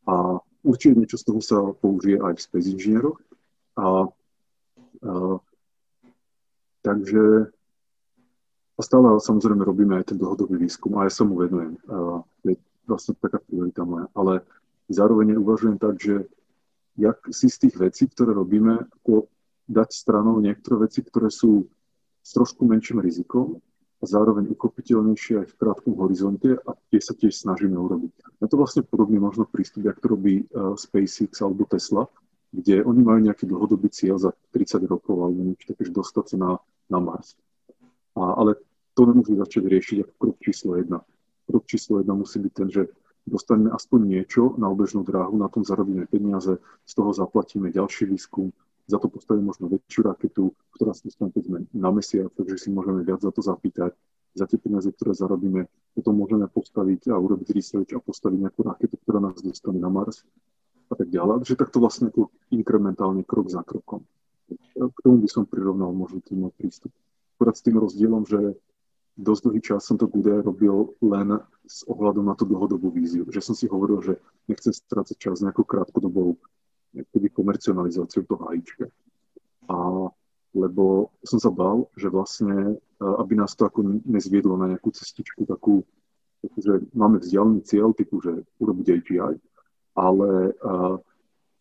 [0.06, 3.18] A určite niečo z toho sa použije aj v Space Inžinieroch.
[3.74, 4.06] A,
[5.02, 5.40] a,
[6.84, 7.50] takže
[8.74, 11.80] a stále samozrejme robíme aj ten dlhodobý výskum a ja sa mu venujem.
[11.88, 14.12] A, je vlastne taká priorita moja.
[14.12, 14.44] Ale
[14.92, 16.28] zároveň uvažujem tak, že
[17.00, 19.26] jak si z tých vecí, ktoré robíme, ako
[19.66, 21.64] dať stranou niektoré veci, ktoré sú
[22.20, 23.58] s trošku menším rizikom
[24.04, 28.12] a zároveň uchopiteľnejšie aj v krátkom horizonte a tie sa tiež snažíme urobiť.
[28.44, 32.04] Na to vlastne podobný možno prístup, jak to robí uh, SpaceX alebo Tesla,
[32.52, 36.50] kde oni majú nejaký dlhodobý cieľ za 30 rokov alebo niečo také, dostať sa na,
[36.92, 37.32] na Mars.
[38.12, 38.60] A, ale
[38.92, 41.00] to nemôžu začať riešiť ako krok číslo jedna.
[41.48, 42.82] Krok číslo jedna musí byť ten, že
[43.24, 48.52] dostaneme aspoň niečo na obežnú dráhu, na tom zarobíme peniaze, z toho zaplatíme ďalší výskum,
[48.84, 51.32] za to postavíme možno väčšiu raketu, ktorá sa dostane
[51.72, 53.96] na mesiac, takže si môžeme viac za to zapýtať.
[54.34, 58.98] Za tie peniaze, ktoré zarobíme, potom môžeme postaviť a urobiť research a postaviť nejakú raketu,
[59.06, 60.26] ktorá nás dostane na Mars
[60.90, 61.46] a tak ďalej.
[61.46, 64.02] Takže takto vlastne ako inkrementálne krok za krokom.
[64.74, 66.90] K tomu by som prirovnal možno tým môj prístup.
[67.38, 68.58] Akurát s tým rozdielom, že
[69.14, 73.22] dosť dlhý čas som to bude robil len s ohľadom na tú dlhodobú víziu.
[73.30, 74.14] Že som si hovoril, že
[74.50, 76.36] nechcem strácať čas nejakou krátkodobou
[77.10, 78.86] keby komercionalizáciu toho hajíčka.
[79.66, 79.76] A
[80.54, 85.82] lebo som sa bál, že vlastne, aby nás to ako nezviedlo na nejakú cestičku takú,
[86.54, 89.34] že máme vzdialený cieľ typu, že urobiť AGI,
[89.98, 90.54] ale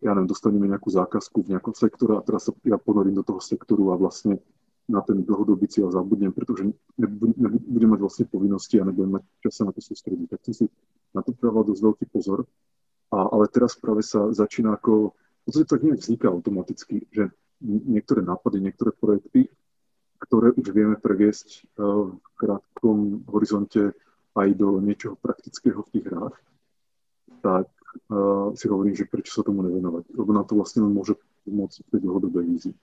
[0.04, 3.42] ja neviem, dostaneme nejakú zákazku v nejakom sektore a teraz sa ja ponorím do toho
[3.42, 4.38] sektoru a vlastne
[4.86, 6.70] na ten dlhodobý cieľ zabudnem, pretože
[7.00, 10.28] nebudem mať vlastne povinnosti a nebudem mať čas na to sústrediť.
[10.28, 10.66] Tak som si
[11.16, 12.46] na to dával dosť veľký pozor.
[13.10, 15.16] A, ale teraz práve sa začína ako
[15.46, 17.32] podstate tak nejak vzniká automaticky, že
[17.64, 19.48] niektoré nápady, niektoré projekty,
[20.20, 23.92] ktoré už vieme previesť eh, v krátkom horizonte
[24.34, 26.36] aj do niečoho praktického v tých hrách,
[27.46, 27.70] tak
[28.10, 31.14] uh, si hovorím, že prečo sa tomu nevenovať, lebo na to vlastne môže
[31.46, 32.76] pomôcť v tej dlhodobej vízii.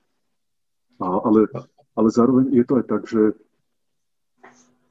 [1.03, 1.51] A, ale,
[1.97, 3.35] ale zároveň je to aj tak, že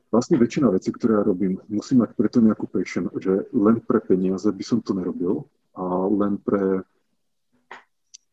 [0.09, 4.49] vlastne väčšina vecí, ktoré ja robím, musí mať preto nejakú passion, že len pre peniaze
[4.49, 5.45] by som to nerobil
[5.77, 6.81] a len pre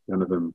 [0.07, 0.55] ja neviem,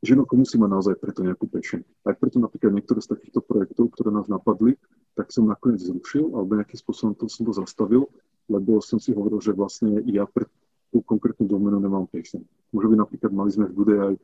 [0.00, 1.84] že no, musí mať naozaj preto nejakú passion.
[2.08, 4.80] Aj preto napríklad niektoré z takýchto projektov, ktoré nás napadli,
[5.12, 8.08] tak som nakoniec zrušil, alebo nejakým spôsobom to som to zastavil,
[8.48, 10.48] lebo som si hovoril, že vlastne ja pre
[10.88, 12.42] tú konkrétnu domenu nemám passion.
[12.72, 14.14] Môže byť napríklad, mali sme v Bude aj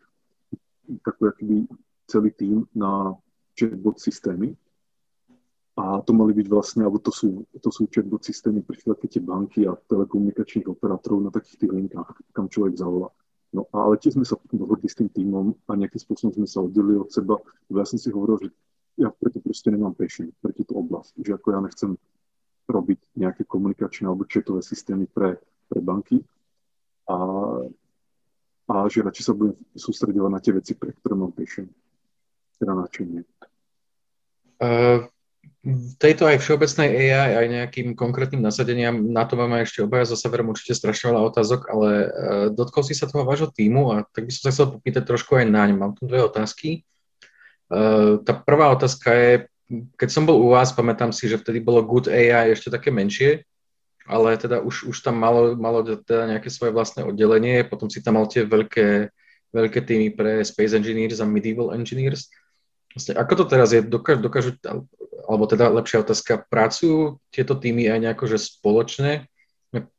[1.05, 1.69] takú akýby
[2.09, 3.13] celý tým na
[3.53, 4.57] chatbot systémy,
[5.77, 9.69] a to mali byť vlastne, alebo to sú, to sú chatbot systémy pre tie banky
[9.69, 13.13] a telekomunikačných operátorov na takých tých linkách, kam človek zavolá.
[13.57, 16.61] No ale tiež sme sa potom dohodli s tým týmom a nejakým spôsobom sme sa
[16.61, 17.41] oddelili od seba,
[17.73, 18.49] lebo ja som si hovoril, že
[19.01, 21.91] ja preto proste nemám passion pre túto oblasť, že ako ja nechcem
[22.69, 25.41] robiť nejaké komunikačné alebo chatové systémy pre,
[25.73, 26.21] pre banky
[27.09, 27.17] a,
[28.69, 31.65] a že radšej sa budem sústredovať na tie veci, pre ktoré mám passion,
[32.61, 33.25] teda načenie.
[34.61, 35.09] Uh,
[35.99, 40.55] tejto aj všeobecnej AI, aj nejakým konkrétnym nasadeniam, na to máme ešte obaja so severom
[40.55, 42.09] určite strašne veľa otázok, ale uh,
[42.55, 45.51] dotkol si sa toho vášho týmu a tak by som sa chcel popýtať trošku aj
[45.51, 45.75] naň.
[45.75, 46.87] Mám tu dve otázky.
[47.67, 49.33] Uh, tá prvá otázka je,
[49.99, 53.43] keď som bol u vás, pamätám si, že vtedy bolo Good AI ešte také menšie,
[54.07, 58.23] ale teda už, už tam malo, malo teda nejaké svoje vlastné oddelenie, potom si tam
[58.23, 59.11] mal tie veľké,
[59.51, 62.31] veľké týmy pre Space Engineers a Medieval Engineers.
[62.95, 63.83] Vlastne, ako to teraz je?
[63.83, 64.51] Dokážu, dokážu
[65.25, 69.25] alebo teda lepšia otázka, pracujú tieto týmy aj nejako, že spoločne?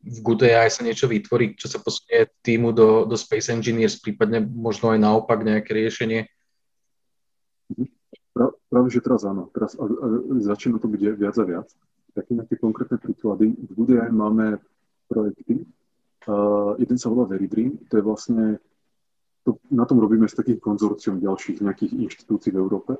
[0.02, 4.42] V Good AI sa niečo vytvorí, čo sa posunie týmu do, do Space Engineers, prípadne
[4.42, 6.26] možno aj naopak nejaké riešenie?
[8.70, 9.50] Práve, že teraz áno.
[9.54, 10.08] Teraz a, a,
[10.42, 11.68] začína to byť viac a viac.
[12.14, 13.54] Také nejaké konkrétne príklady.
[13.54, 14.62] V Good AI máme
[15.10, 15.66] projekty.
[16.28, 18.60] Uh, jeden sa volá Veridream, to je vlastne
[19.48, 23.00] to, na tom robíme s takých konzorciom ďalších nejakých inštitúcií v Európe.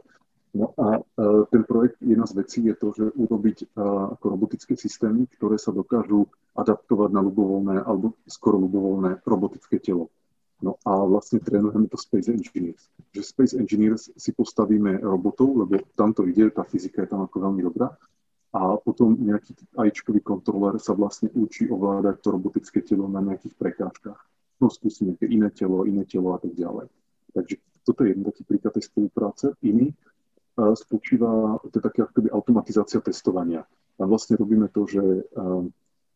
[0.58, 4.74] No a uh, ten projekt, jedna z vecí je to, že urobiť uh, ako robotické
[4.74, 6.26] systémy, ktoré sa dokážu
[6.58, 10.10] adaptovať na ľubovoľné alebo skoro ľubovoľné robotické telo.
[10.58, 12.90] No a vlastne trénujeme to Space Engineers.
[13.14, 17.38] Že Space Engineers si postavíme robotov, lebo tam to ide, tá fyzika je tam ako
[17.38, 17.94] veľmi dobrá.
[18.58, 24.18] A potom nejaký AIčkový kontroler sa vlastne učí ovládať to robotické telo na nejakých prekážkach
[24.58, 26.90] no skúsi nejaké iné telo, iné telo a tak ďalej.
[27.34, 29.46] Takže toto je jeden taký príklad tej spolupráce.
[29.62, 29.94] Iný
[30.58, 33.62] spočíva, to je také akoby automatizácia testovania.
[33.98, 35.02] A vlastne robíme to, že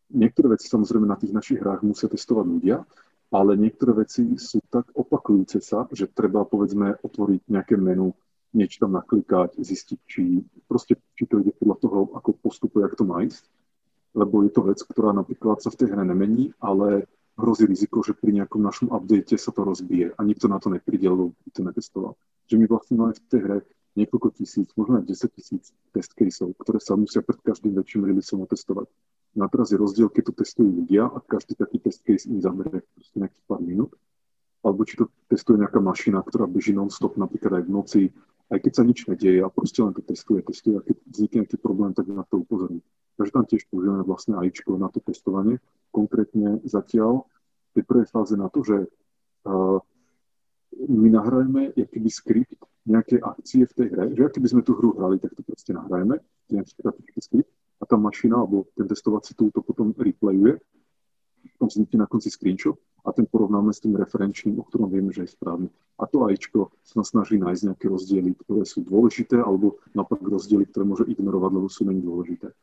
[0.10, 2.84] niektoré veci samozrejme na tých našich hrách musia testovať ľudia,
[3.32, 8.12] ale niektoré veci sú tak opakujúce sa, že treba povedzme otvoriť nejaké menu,
[8.51, 13.06] niečo tam naklikať, zistiť, či proste či to ide podľa toho, ako postupuje, ako to
[13.08, 13.47] má ísť.
[14.12, 17.08] Lebo je to vec, ktorá napríklad sa v tej hre nemení, ale
[17.39, 21.08] hrozí riziko, že pri nejakom našom update sa to rozbije a nikto na to nepríde,
[21.08, 22.19] lebo to netestoval.
[22.51, 23.58] Že my vlastne máme v tej hre
[23.95, 28.47] niekoľko tisíc, možno aj 10 tisíc test caseov, ktoré sa musia pred každým väčším releaseom
[28.47, 28.88] otestovať.
[29.36, 32.39] No a teraz je rozdiel, keď to testujú ľudia a každý taký test case im
[32.39, 33.91] zaberie proste nejakých pár minút,
[34.63, 38.01] alebo či to testuje nejaká mašina, ktorá beží non-stop napríklad aj v noci,
[38.51, 41.58] aj keď sa nič nedieje a proste len to testuje, testuje a keď vznikne nejaký
[41.60, 42.84] problém, tak na to upozorní.
[43.15, 45.63] Takže tam tiež používame vlastne AIčko na to testovanie.
[45.95, 47.27] Konkrétne zatiaľ
[47.71, 48.88] tej prvej fáze na to, že
[49.47, 49.80] uh,
[50.75, 55.22] my nahrajeme jakýby skript nejaké akcie v tej hre, že by sme tú hru hrali,
[55.22, 56.17] tak to proste nahrajeme,
[56.50, 60.58] nejaký kratičký skript a tá mašina alebo ten testovací tool to potom replayuje,
[61.58, 65.26] potom vznikne na konci screenshot a ten porovnáme s tým referenčným, o ktorom vieme, že
[65.26, 65.74] je správny.
[65.98, 70.86] A to AIčko sa snaží nájsť nejaké rozdiely, ktoré sú dôležité, alebo naopak rozdiely, ktoré
[70.86, 72.54] môže ignorovať, lebo sú menej dôležité.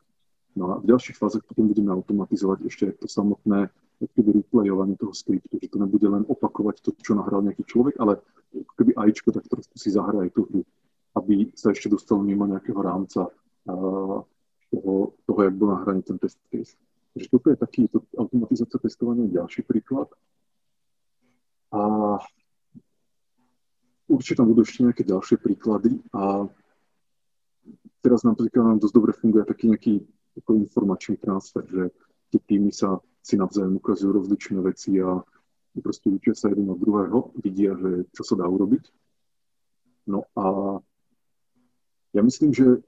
[0.55, 3.67] No a v ďalších fázach potom budeme automatizovať ešte to samotné
[3.99, 8.23] keby replayovanie toho skriptu, že to nebude len opakovať to, čo nahral nejaký človek, ale
[8.79, 10.61] keby AIčko tak trošku si zahra aj tú hru,
[11.19, 14.23] aby sa ešte dostal mimo nejakého rámca uh,
[14.71, 14.93] toho,
[15.27, 16.79] toho, jak bol nahraný ten test case.
[17.11, 20.07] Takže toto je taký to automatizácia testovania ďalší príklad.
[21.75, 21.81] A
[24.07, 26.47] určite tam budú ešte nejaké ďalšie príklady a
[28.01, 29.93] teraz nám nám dosť dobre funguje taký nejaký
[30.39, 31.83] informačný transfer, že
[32.31, 32.97] tie týmy sa
[33.29, 35.21] si navzájom ukazujú rozličné veci a
[35.77, 38.89] proste učia sa jeden od druhého, vidia, že čo sa dá urobiť.
[40.09, 40.45] No a
[42.17, 42.79] ja myslím, že e,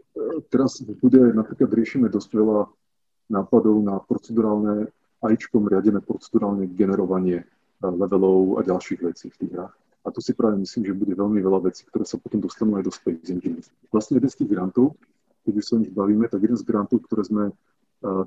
[0.50, 2.66] teraz bude napríklad riešime dosť veľa
[3.30, 4.90] nápadov na procedurálne,
[5.22, 9.76] ajčkom riadené procedurálne generovanie e, levelov a ďalších vecí v tých hrách.
[10.02, 12.90] A tu si práve myslím, že bude veľmi veľa vecí, ktoré sa potom dostanú aj
[12.90, 13.62] do Space Engine.
[13.94, 14.98] Vlastne jeden z tých grantov,
[15.46, 17.54] keď už sa o nich bavíme, tak jeden z grantov, ktoré sme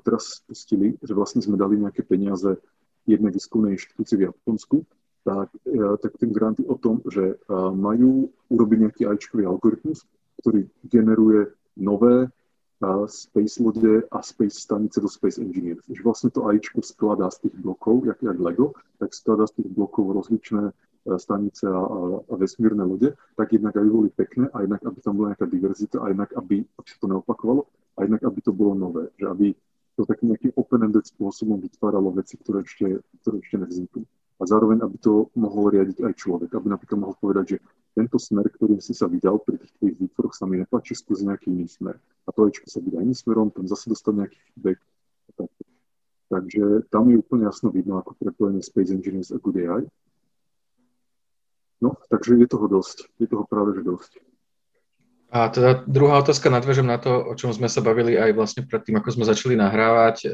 [0.07, 2.55] teraz spustili, že vlastne sme dali nejaké peniaze
[3.05, 4.77] jednej výskumnej inštitúcii v Japonsku,
[5.25, 7.35] tak, e, tak ten grant je o tom, že e,
[7.73, 10.05] majú urobiť nejaký ajčkový algoritmus,
[10.41, 12.29] ktorý generuje nové e,
[13.09, 15.81] space lode a space stanice do Space Engineers.
[15.89, 19.69] Že vlastne to AIčko skladá z tých blokov, jak, jak Lego, tak skladá z tých
[19.73, 20.69] blokov rozličné
[21.05, 21.81] stanice a,
[22.17, 26.01] a vesmírne lode, tak jednak aby boli pekné, a jednak aby tam bola nejaká diverzita,
[26.01, 27.61] a jednak aby, aby sa to neopakovalo,
[27.93, 29.53] a jednak aby to bolo nové, že aby
[29.95, 34.03] to takým nejakým open-ended spôsobom vytváralo veci, ktoré ešte, ktoré ešte nevznikli.
[34.35, 37.57] A zároveň, aby to mohol riadiť aj človek, aby napríklad mohol povedať, že
[37.95, 41.55] tento smer, ktorým si sa vydal pri tých tvojich výtvoroch, sa mi nepáči skús nejaký
[41.55, 41.95] iný smer.
[42.27, 44.79] A to ajčko sa vydá iným smerom, tam zase dostane nejaký feedback.
[46.27, 49.87] Takže tam je úplne jasno vidno, ako prepojenie Space Engineers a Good AI.
[51.79, 53.07] No, takže je toho dosť.
[53.15, 54.19] Je toho práve, že dosť.
[55.35, 58.95] A teda druhá otázka, nadvežem na to, o čom sme sa bavili aj vlastne predtým,
[58.95, 60.15] ako sme začali nahrávať.
[60.23, 60.27] E,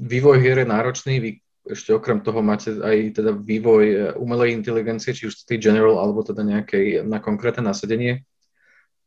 [0.00, 1.30] vývoj hier je náročný, vy
[1.68, 6.24] ešte okrem toho máte aj teda vývoj e, umelej inteligencie, či už tej general, alebo
[6.24, 8.24] teda nejakej na konkrétne nasadenie.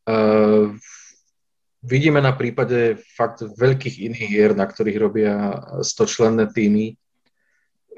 [0.06, 0.78] Uh,
[1.82, 5.34] vidíme na prípade fakt veľkých iných hier, na ktorých robia
[5.82, 6.94] stočlenné týmy,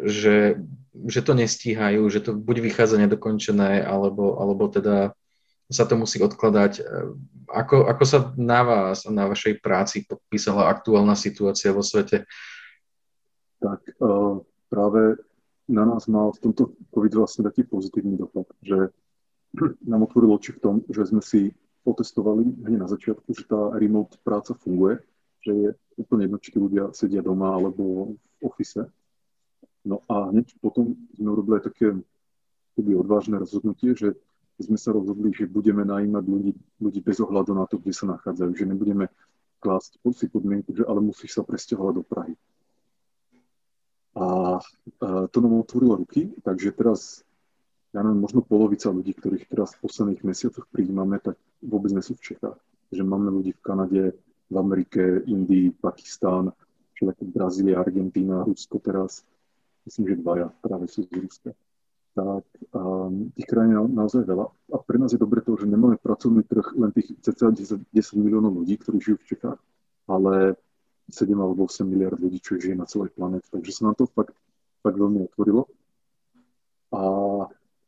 [0.01, 0.57] že,
[1.05, 5.13] že to nestíhajú, že to buď vychádza nedokončené, alebo, alebo teda
[5.69, 6.73] sa to musí odkladať.
[6.81, 6.83] E,
[7.53, 12.25] ako, ako sa na vás a na vašej práci podpísala aktuálna situácia vo svete?
[13.59, 15.19] Tak uh, práve
[15.69, 18.93] na nás mal v tomto COVID vlastne taký pozitívny dopad, že
[19.91, 21.53] nám otvoril oči v tom, že sme si
[21.85, 25.01] otestovali hneď na začiatku, že tá remote práca funguje,
[25.45, 28.85] že je úplne jedno, či ľudia sedia doma alebo v office.
[29.89, 31.97] No a hneď potom sme urobili také
[32.77, 34.15] odvážne rozhodnutie, že
[34.59, 38.51] sme sa rozhodli, že budeme najímať ľudí, ľudí bez ohľadu na to, kde sa nachádzajú,
[38.59, 39.07] že nebudeme
[39.63, 42.35] klásť si podmienku, že ale musíš sa presťahovať do Prahy.
[44.19, 44.59] A,
[44.99, 47.23] a to nám otvorilo ruky, takže teraz,
[47.95, 52.19] ja neviem, možno polovica ľudí, ktorých teraz v posledných mesiacoch príjmame, tak vôbec nie sú
[52.19, 52.59] v Čechách.
[52.91, 54.05] Že máme ľudí v Kanade,
[54.51, 56.51] v Amerike, Indii, Pakistán,
[56.99, 59.23] všelijaké Brazília, Argentína, Rusko teraz.
[59.87, 61.51] Myslím, že dvaja práve sú z Ruska
[62.15, 62.45] tak
[62.75, 64.47] um, tých krajín je naozaj veľa.
[64.49, 68.25] A pre nás je dobre to, že nemáme pracovný trh len tých cca 10, 10
[68.25, 69.61] miliónov ľudí, ktorí žijú v Čechách,
[70.11, 70.59] ale
[71.09, 73.49] 7 alebo 8 miliard ľudí, čo žije na celej planete.
[73.49, 74.37] Takže sa nám to fakt,
[74.83, 75.71] fakt veľmi otvorilo.
[76.93, 77.03] A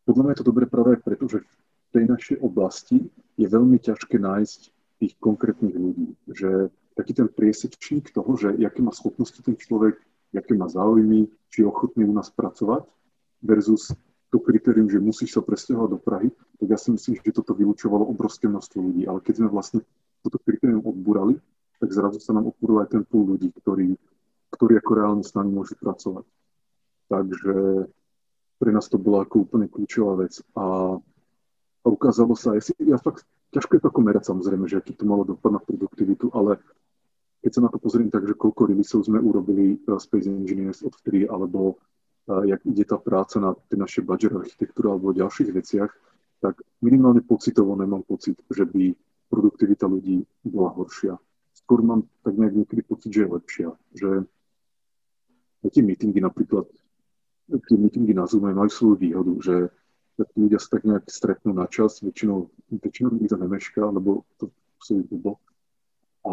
[0.09, 1.48] podľa mňa je to dobre práve preto, že v
[1.92, 4.61] tej našej oblasti je veľmi ťažké nájsť
[5.00, 6.14] tých konkrétnych ľudí.
[6.28, 9.96] Že taký ten priesečník toho, že aké má schopnosti ten človek,
[10.37, 12.87] aké má záujmy, či je ochotný u nás pracovať,
[13.42, 13.90] versus
[14.30, 18.06] to kritérium, že musíš sa presťahovať do Prahy, tak ja si myslím, že toto vylúčovalo
[18.06, 19.02] obrovské množstvo ľudí.
[19.10, 19.80] Ale keď sme vlastne
[20.22, 21.34] toto kritérium odbúrali,
[21.82, 23.98] tak zrazu sa nám otvoril aj ten púl ľudí, ktorí,
[24.54, 26.24] ktorí ako reálne s nami môžu pracovať.
[27.10, 27.54] Takže
[28.62, 30.38] pre nás to bola ako úplne kľúčová vec.
[30.54, 30.94] A,
[31.82, 35.08] a ukázalo sa, si, ja fakt, ťažko je to ako merať samozrejme, že aký to
[35.08, 36.60] malo dopad na produktivitu, ale
[37.40, 40.92] keď sa na to pozriem tak, že koľko releaseov sme urobili uh, Space Engineers od
[41.02, 41.80] 3, alebo
[42.46, 45.90] jak ide tá práca na tej našej budget architektúre alebo ďalších veciach,
[46.40, 48.96] tak minimálne pocitovo nemám pocit, že by
[49.28, 51.18] produktivita ľudí bola horšia.
[51.52, 53.68] Skôr mám tak nejak niekedy pocit, že je lepšia.
[53.94, 54.08] Že
[55.68, 56.66] tie meetingy napríklad,
[57.50, 59.54] tie meetingy na Zoom majú svoju výhodu, že
[60.34, 64.48] ľudia sa tak nejak stretnú na čas, väčšinou, väčšinou nikto nemešká, lebo to
[64.80, 65.36] sú blbo.
[66.24, 66.32] A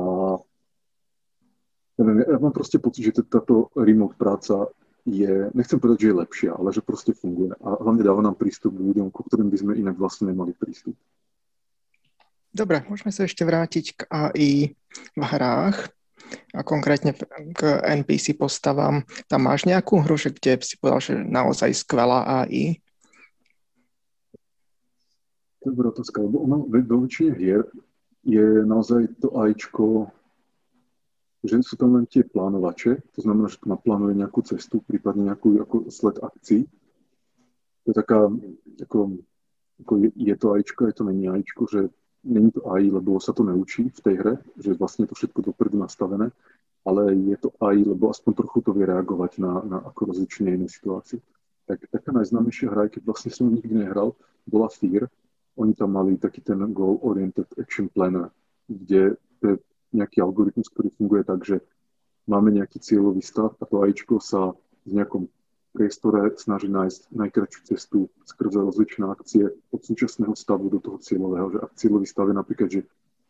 [2.00, 4.72] neviem, ja mám proste pocit, že táto remote práca
[5.08, 7.56] je, nechcem povedať, že je lepšia, ale že proste funguje.
[7.64, 11.00] A hlavne dáva nám prístup k ľuďom, ku ktorým by sme inak vlastne nemali prístup.
[12.52, 14.52] Dobre, môžeme sa ešte vrátiť k AI
[15.16, 15.96] v hrách
[16.52, 17.16] a konkrétne
[17.56, 17.62] k
[18.04, 19.08] NPC postavám.
[19.32, 22.84] Tam máš nejakú hru, že kde si povedal, že naozaj skvelá AI?
[25.64, 27.64] Dobrá otázka, lebo ono vo väčšine hier
[28.28, 30.12] je naozaj to AIčko
[31.48, 35.56] že sú tam len tie plánovače, to znamená, že to naplánuje nejakú cestu, prípadne nejakú
[35.64, 36.68] ako sled akcií.
[37.84, 38.28] To je taká,
[38.84, 39.24] ako,
[39.82, 41.82] ako je, je to ajčko, je to není ajčko, že
[42.28, 45.80] není to aj, lebo sa to neučí v tej hre, že vlastne to všetko dopredu
[45.80, 46.36] nastavené,
[46.84, 50.68] ale je to aj, lebo aspoň trochu to vie reagovať na, na ako rozličné iné
[50.68, 51.24] situácie.
[51.68, 54.16] Tak, taká najznámejšia hra, keď vlastne som nikdy nehral,
[54.48, 55.12] bola Fear.
[55.60, 58.32] Oni tam mali taký ten Goal-Oriented Action Planner,
[58.68, 59.56] kde to je
[59.94, 61.58] nejaký algoritmus, ktorý funguje tak, že
[62.28, 64.52] máme nejaký cieľový stav a to AIčko sa
[64.84, 65.32] v nejakom
[65.72, 71.54] priestore snaží nájsť najkračšiu cestu skrze rozličné akcie od súčasného stavu do toho cieľového.
[71.54, 72.82] Že ak cieľový stav je napríklad, že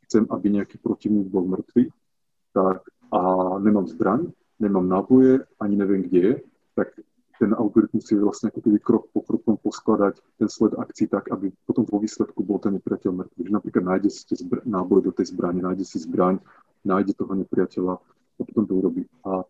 [0.07, 1.91] chcem, aby nejaký protivník bol mŕtvy,
[2.55, 3.19] tak a
[3.63, 6.33] nemám zbraň, nemám náboje, ani neviem, kde je,
[6.75, 6.91] tak
[7.37, 11.53] ten algoritmus si vlastne ako keby krok po krokom poskladať ten sled akcií tak, aby
[11.69, 13.41] potom vo výsledku bol ten nepriateľ mŕtvy.
[13.47, 16.41] Že napríklad nájde si zbr- náboj do tej zbrane, nájde si zbraň,
[16.81, 19.03] nájde toho nepriateľa a potom to urobí.
[19.25, 19.45] A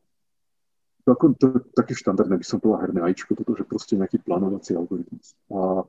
[1.08, 4.20] to, ako, to je také štandardné, by som povedal herné AIčko, toto, že proste nejaký
[4.28, 5.40] plánovací algoritmus.
[5.48, 5.88] A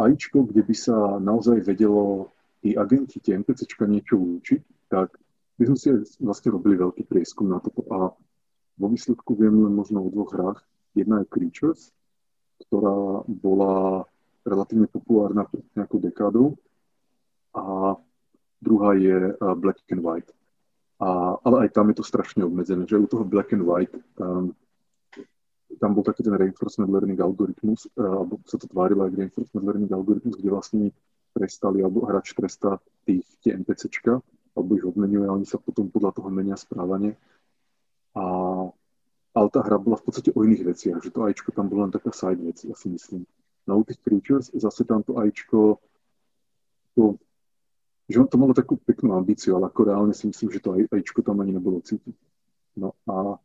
[0.00, 2.32] AIčko, kde by sa naozaj vedelo
[2.64, 5.12] tí agenti, tie NPCčka niečo učiť, tak
[5.60, 5.88] my sme si
[6.24, 8.16] vlastne robili veľký prieskum na to a
[8.78, 10.62] vo výsledku viem len možno o dvoch hrách,
[10.98, 11.94] Jedna je Creatures,
[12.66, 14.02] ktorá bola
[14.42, 16.46] relatívne populárna pred nejakou dekádou
[17.54, 17.94] a
[18.58, 20.30] druhá je uh, Black and White.
[20.98, 24.50] A, ale aj tam je to strašne obmedzené, že u toho Black and White um,
[25.78, 29.92] tam bol taký ten reinforcement learning algoritmus, uh, alebo sa to tvárilo aj reinforcement learning
[29.94, 30.84] algoritmus, kde vlastne
[31.30, 34.18] prestali, alebo hráč trestá tých, tie NPCčka,
[34.58, 37.14] alebo ich odmenuje a oni sa potom podľa toho menia správanie.
[38.18, 38.24] A
[39.34, 41.92] ale tá hra bola v podstate o iných veciach, že to ajčko tam bolo len
[41.92, 43.28] taká side vec, ja si myslím.
[43.68, 45.78] Na u tých Creatures zase tam to ajčko,
[46.96, 47.20] to,
[48.08, 50.88] že on to malo takú peknú ambíciu, ale ako reálne si myslím, že to aj,
[50.88, 52.16] ajčko tam ani nebolo cítiť.
[52.80, 53.36] No a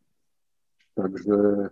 [0.96, 1.68] takže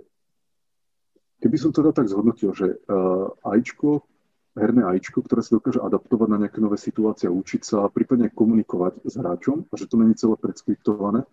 [1.41, 4.05] keby som teda tak zhodnotil, že uh, ajčko,
[4.53, 9.17] herné ajčko, ktoré sa dokáže adaptovať na nejaké nové situácie, učiť sa, prípadne komunikovať s
[9.17, 11.25] hráčom a že to není celé predskriptované,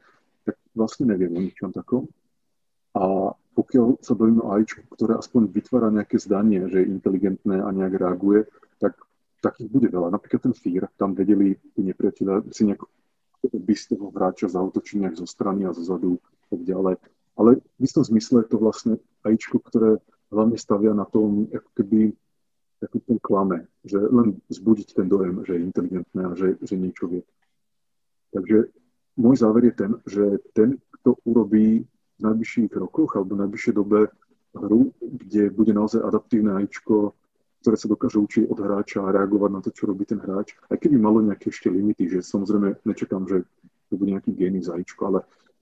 [0.47, 2.07] tak vlastne neviem o ničom takom.
[2.95, 7.69] A pokiaľ sa bavíme o AIčku, ktoré aspoň vytvára nejaké zdanie, že je inteligentné a
[7.69, 8.47] nejak reaguje,
[8.79, 8.95] tak
[9.43, 10.15] takých bude veľa.
[10.15, 12.81] Napríklad ten Fear, tam vedeli tí nepriateľe si nejak
[13.39, 16.19] toho hráča zautočiť nejak zo strany a zo zadu
[16.49, 16.95] tak ďalej.
[17.39, 22.11] Ale v istom zmysle je to vlastne AIčko, ktoré hlavne stavia na tom, ako keby
[22.79, 27.11] taký ten klame, že len zbudiť ten dojem, že je inteligentné a že, že niečo
[27.11, 27.23] vie.
[28.31, 28.71] Takže
[29.19, 30.23] môj záver je ten, že
[30.55, 30.69] ten,
[30.99, 31.83] kto urobí
[32.19, 34.11] v najbližších rokoch alebo v najbližšej dobe
[34.53, 37.15] hru, kde bude naozaj adaptívne AIčko,
[37.59, 40.55] ktoré sa dokáže učiť od hráča a reagovať na to, čo robí ten hráč.
[40.71, 43.43] Aj keby malo nejaké ešte limity, že samozrejme nečakám, že
[43.91, 45.19] to bude nejaký gény zajíčko, ale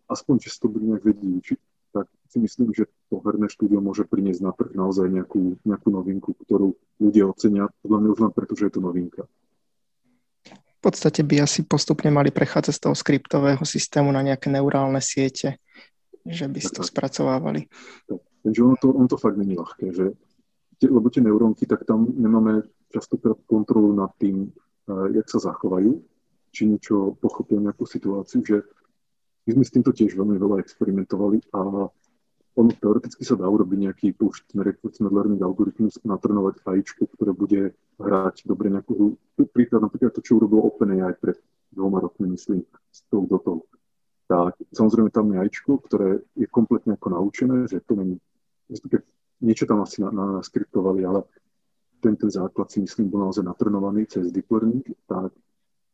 [0.09, 1.59] aspoň, že sa to bude nejak vedieť učiť,
[1.95, 6.35] tak si myslím, že to herné štúdio môže priniesť na trh naozaj nejakú, nejakú novinku,
[6.45, 9.23] ktorú ľudia ocenia, podľa mňa už len preto, že je to novinka.
[10.77, 15.57] V podstate by asi postupne mali prechádzať z toho skriptového systému na nejaké neurálne siete,
[16.27, 17.67] že by si to spracovávali.
[18.43, 20.05] Takže ono to, ono to fakt není ľahké, že
[20.85, 22.61] lebo tie neurónky, tak tam nemáme
[22.93, 26.05] častokrát kontrolu nad tým, uh, jak sa zachovajú,
[26.53, 28.61] či niečo pochopia nejakú situáciu, že
[29.49, 31.89] my sme s týmto tiež veľmi veľa experimentovali a
[32.57, 37.61] ono teoreticky sa dá urobiť nejaký push reinforcement learning algoritmus, natrenovať AIčko, ktoré bude
[38.01, 39.07] hrať dobre nejakú hru.
[39.53, 41.37] Príklad napríklad to, čo urobil OpenAI pred
[41.69, 43.69] dvoma rokmi, myslím, s tou dotou.
[44.27, 48.19] Tak samozrejme tam je AIčko, ktoré je kompletne ako naučené, že to není,
[49.39, 51.23] niečo tam asi naskriptovali, ale
[52.03, 55.31] ten, ten základ si myslím bol naozaj natrenovaný cez deep learning, tak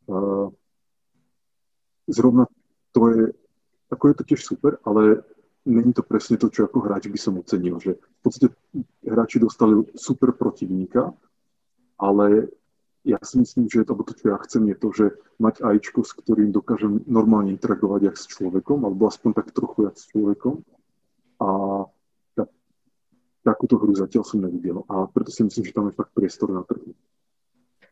[0.09, 0.49] uh,
[2.09, 2.49] zrovna
[2.91, 3.23] to je,
[3.93, 5.21] ako je to tiež super, ale
[5.65, 8.47] není to presne to, čo ako hráč by som ocenil, že v podstate
[9.05, 11.13] hráči dostali super protivníka,
[12.01, 12.51] ale
[13.03, 15.05] ja si myslím, že to, to, čo ja chcem, je to, že
[15.39, 19.95] mať AIčko, s ktorým dokážem normálne interagovať jak s človekom, alebo aspoň tak trochu jak
[19.99, 20.63] s človekom.
[21.43, 21.49] A
[23.43, 26.63] takúto hru zatiaľ som nevidel a preto si myslím, že tam je fakt priestor na
[26.63, 26.95] trhu.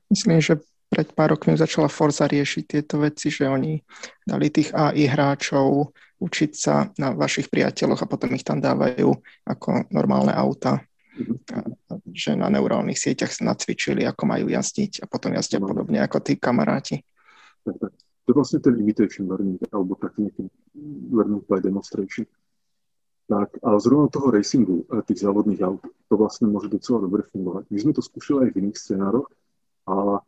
[0.07, 3.79] Myslím, že pred pár rokmi začala Forza riešiť tieto veci, že oni
[4.23, 9.11] dali tých AI hráčov učiť sa na vašich priateľoch a potom ich tam dávajú
[9.47, 10.83] ako normálne auta.
[12.11, 15.69] Že na neurálnych sieťach sa nacvičili, ako majú jazdiť a potom jazdia no.
[15.69, 17.01] podobne ako tí kamaráti.
[17.65, 17.93] Tak, tak.
[18.25, 20.43] To je vlastne ten imitation learning, alebo taký nejaký
[21.09, 22.29] learning by demonstration.
[23.31, 27.63] Tak a zrovna toho racingu, eh, tých závodných aut, to vlastne môže docela dobre fungovať.
[27.71, 29.29] My sme to skúšali aj v iných scenároch
[29.87, 30.21] a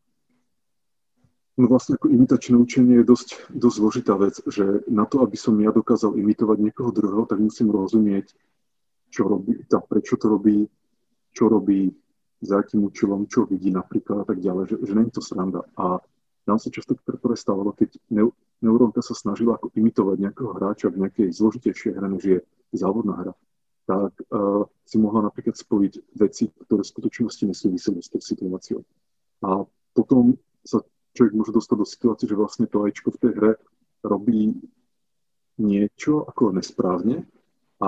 [1.53, 5.53] no vlastne ako imitačné učenie je dosť, dosť zložitá vec, že na to, aby som
[5.61, 8.33] ja dokázal imitovať niekoho druhého, tak musím rozumieť,
[9.13, 10.65] čo robí, tá, prečo to robí,
[11.33, 11.91] čo robí,
[12.43, 15.63] za akým účelom, čo vidí napríklad a tak ďalej, že, že není to sranda.
[15.79, 15.99] A
[16.43, 16.93] nám sa často
[17.39, 17.95] stávalo, keď
[18.59, 22.37] neurónka sa snažila ako imitovať nejakého hráča v nejakej zložitejšej hre, než je
[22.75, 23.33] závodná hra,
[23.87, 28.83] tak uh, si mohla napríklad spojiť veci, ktoré v skutočnosti nesúviseli s tou situáciou.
[29.43, 29.63] A
[29.95, 30.83] potom sa
[31.15, 33.51] človek môže dostať do situácie, že vlastne to ajčko v tej hre
[34.03, 34.55] robí
[35.59, 37.23] niečo ako nesprávne
[37.83, 37.87] a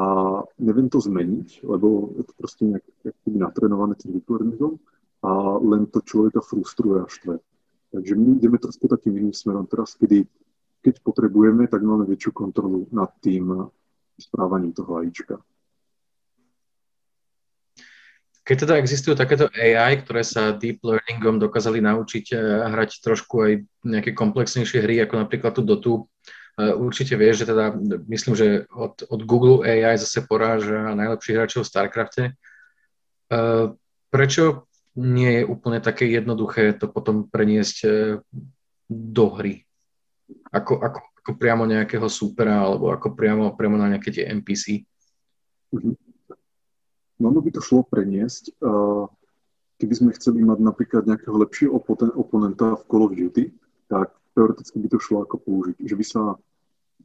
[0.59, 2.83] neviem to zmeniť, lebo je to proste nejak
[3.23, 4.75] natrenované tým vytvoreným
[5.23, 5.31] a
[5.63, 7.39] len to človeka frustruje a štve.
[7.95, 10.27] Takže my ideme trošku takým iným smerom teraz, kedy
[10.83, 13.71] keď potrebujeme, tak máme väčšiu kontrolu nad tým
[14.19, 15.41] správaním toho AIčka.
[18.45, 22.39] Keď teda existujú takéto AI, ktoré sa deep learningom dokázali naučiť eh,
[22.69, 25.93] hrať trošku aj nejaké komplexnejšie hry, ako napríklad tú Dotu,
[26.55, 27.75] určite vieš, že teda
[28.07, 32.23] myslím, že od, od Google AI zase poráža najlepších hráčov v StarCrafte.
[33.25, 33.65] Eh,
[34.07, 37.89] prečo nie je úplne také jednoduché to potom preniesť e,
[38.87, 39.67] do hry.
[40.55, 44.87] Ako, ako, ako priamo nejakého supera, alebo ako priamo, priamo na nejaké tie NPC.
[45.75, 45.95] Mm-hmm.
[47.19, 48.59] No, no by to šlo preniesť,
[49.79, 51.71] keby sme chceli mať napríklad nejakého lepšieho
[52.15, 53.55] oponenta v Call of Duty,
[53.87, 55.75] tak teoreticky by to šlo ako použiť.
[55.79, 56.21] Že by sa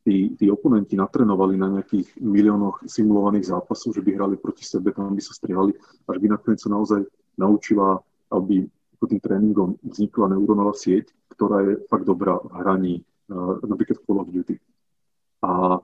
[0.02, 5.14] tí, tí oponenti natrenovali na nejakých miliónoch simulovaných zápasov, že by hrali proti sebe, tam
[5.14, 5.72] by sa strihali,
[6.10, 7.06] až by nakoniec sa naozaj
[7.38, 8.02] naučila,
[8.34, 8.66] aby
[9.00, 12.94] tým tréningom vznikla neurónová sieť, ktorá je fakt dobrá v hraní
[13.32, 14.60] uh, napríklad Call of Duty.
[15.40, 15.80] A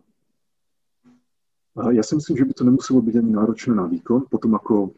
[1.97, 4.97] ja si myslím, že by to nemuselo byť ani náročné na výkon, potom ako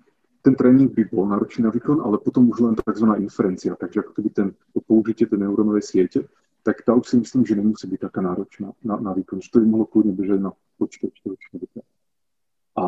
[0.49, 3.05] ten tréning by bol náročný na výkon, ale potom už len tzv.
[3.21, 6.25] inferencia, takže ako keby ten, to použitie tej neurónovej siete,
[6.65, 9.61] tak tá už si myslím, že nemusí byť taká náročná na, na výkon, že to
[9.61, 11.21] by mohlo kľudne bežať na počítači.
[12.81, 12.85] A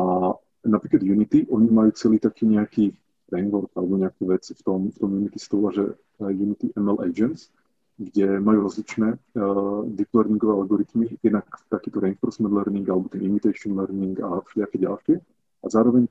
[0.65, 2.97] napríklad Unity, oni majú celý taký nejaký
[3.29, 5.85] framework alebo nejakú vec v tom, v tom Unity stole, že
[6.17, 7.53] Unity ML Agents,
[8.01, 14.17] kde majú rozličné uh, deep learningové algoritmy, jednak takýto reinforcement learning alebo ten imitation learning
[14.25, 15.15] a všelijaké ďalšie.
[15.61, 16.09] A zároveň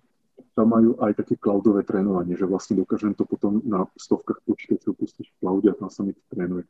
[0.54, 5.26] tam majú aj také cloudové trénovanie, že vlastne dokážem to potom na stovkách počítačov pustiť
[5.30, 6.66] v cloude a tam sa mi to trénuje.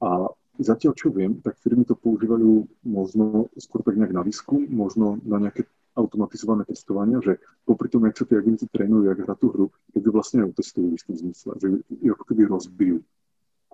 [0.00, 5.20] A zatiaľ, čo viem, tak firmy to používajú možno skôr tak nejak na výskum, možno
[5.22, 5.68] na nejaké
[5.98, 10.00] automatizované testovania, že popri tom, jak sa tie agenti trénujú, jak hrá tú hru, tak
[10.06, 13.02] ju vlastne aj testujú v istom zmysle, že ju ako keby rozbijú.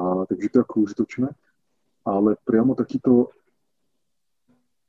[0.01, 1.29] A, takže to je ako užitočné.
[2.05, 3.29] Ale priamo takíto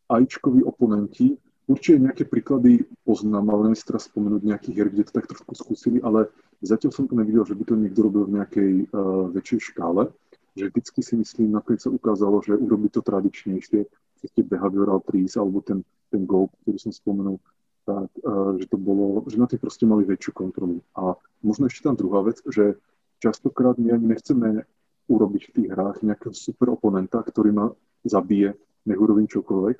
[0.07, 1.35] ajčkoví oponenti,
[1.65, 5.97] určite nejaké príklady poznám, ale si teraz spomenúť nejakých hier, kde to tak trošku skúsili,
[6.01, 6.29] ale
[6.61, 10.13] zatiaľ som to nevidel, že by to niekto robil v nejakej uh, väčšej škále.
[10.55, 13.81] Že vždycky si myslím, nakoniec sa ukázalo, že urobiť to tradičnejšie,
[14.25, 17.37] tie behavioral trees alebo ten, ten Go, ktorý som spomenul,
[17.85, 20.81] tak, uh, že to bolo, že na tým proste mali väčšiu kontrolu.
[20.97, 21.13] A
[21.45, 22.79] možno ešte tam druhá vec, že
[23.21, 24.65] častokrát my ani nechceme
[25.05, 27.65] urobiť v tých hrách nejakého super oponenta, ktorý ma
[28.01, 28.57] zabije,
[28.89, 29.77] nech urobím čokoľvek,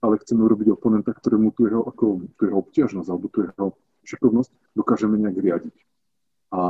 [0.00, 3.66] ale chceme urobiť oponenta, ktorému tu jeho, ako, tu jeho obťažnosť alebo tu jeho
[4.08, 5.76] šikovnosť dokážeme nejak riadiť.
[6.56, 6.60] A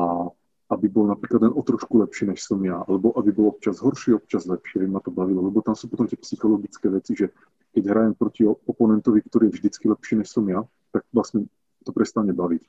[0.71, 4.15] aby bol napríklad len o trošku lepší, než som ja, alebo aby bol občas horší,
[4.15, 7.35] občas lepší, aby ma to bavilo, lebo tam sú potom tie psychologické veci, že
[7.75, 10.63] keď hrajem proti oponentovi, ktorý je vždycky lepší, než som ja,
[10.95, 11.51] tak vlastne
[11.83, 12.63] to prestane baviť.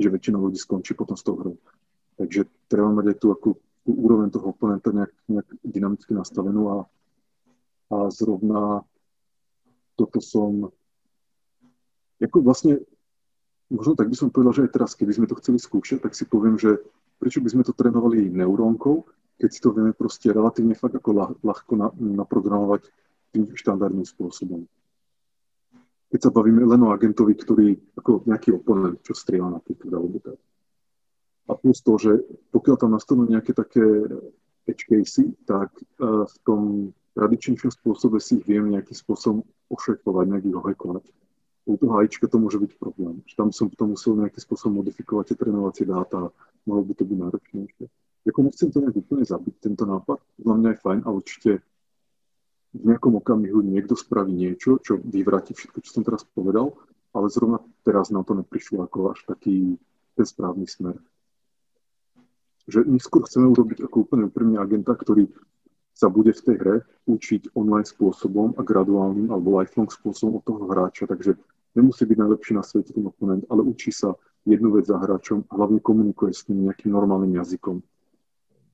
[0.00, 1.56] Že väčšina ľudí skončí potom s tou hrou.
[2.16, 3.50] Takže treba mať aj tú, akú,
[3.84, 6.78] tú úroveň toho oponenta nejak, nejak dynamicky nastavenú a,
[7.92, 8.88] a zrovna
[9.98, 10.70] toto som,
[12.22, 12.78] ako vlastne,
[13.66, 16.22] možno tak by som povedal, že aj teraz, keby sme to chceli skúšať, tak si
[16.22, 16.78] poviem, že
[17.18, 19.02] prečo by sme to trénovali neurónkou,
[19.42, 22.86] keď si to vieme proste relatívne fakt ako ľahko na, naprogramovať
[23.34, 24.66] tým štandardným spôsobom.
[26.08, 30.38] Keď sa bavíme len o agentovi, ktorý ako nejaký oponent, čo strieľa napríklad alebo tak.
[31.48, 32.12] A plus to, že
[32.52, 33.84] pokiaľ tam nastanú nejaké také
[34.68, 36.62] edge casey, tak uh, v tom
[37.16, 41.04] tradičnejšom spôsobe si ich viem nejakým spôsobom ošekovať, nejak ich ohekovať.
[41.68, 43.20] U toho AIčka to môže byť problém.
[43.28, 46.32] Že tam som potom musel nejakým spôsobom modifikovať tie trénovacie dáta a
[46.64, 47.84] mohlo by to byť náročnejšie.
[48.24, 50.18] Jako nechcem to nejak úplne zabiť, tento nápad.
[50.40, 51.50] Za mňa je fajn a určite
[52.72, 56.76] v nejakom okamihu niekto spraví niečo, čo vyvráti všetko, čo som teraz povedal,
[57.16, 59.80] ale zrovna teraz nám to neprišlo ako až taký
[60.16, 60.96] ten správny smer.
[62.68, 65.32] Že neskôr chceme urobiť ako úplne úprimne agenta, ktorý
[65.98, 66.76] sa bude v tej hre
[67.10, 71.34] učiť online spôsobom a graduálnym alebo lifelong spôsobom od toho hráča, takže
[71.74, 74.14] nemusí byť najlepší na svete ten oponent, ale učí sa
[74.46, 77.82] jednu vec za hráčom a hlavne komunikuje s ním nejakým normálnym jazykom.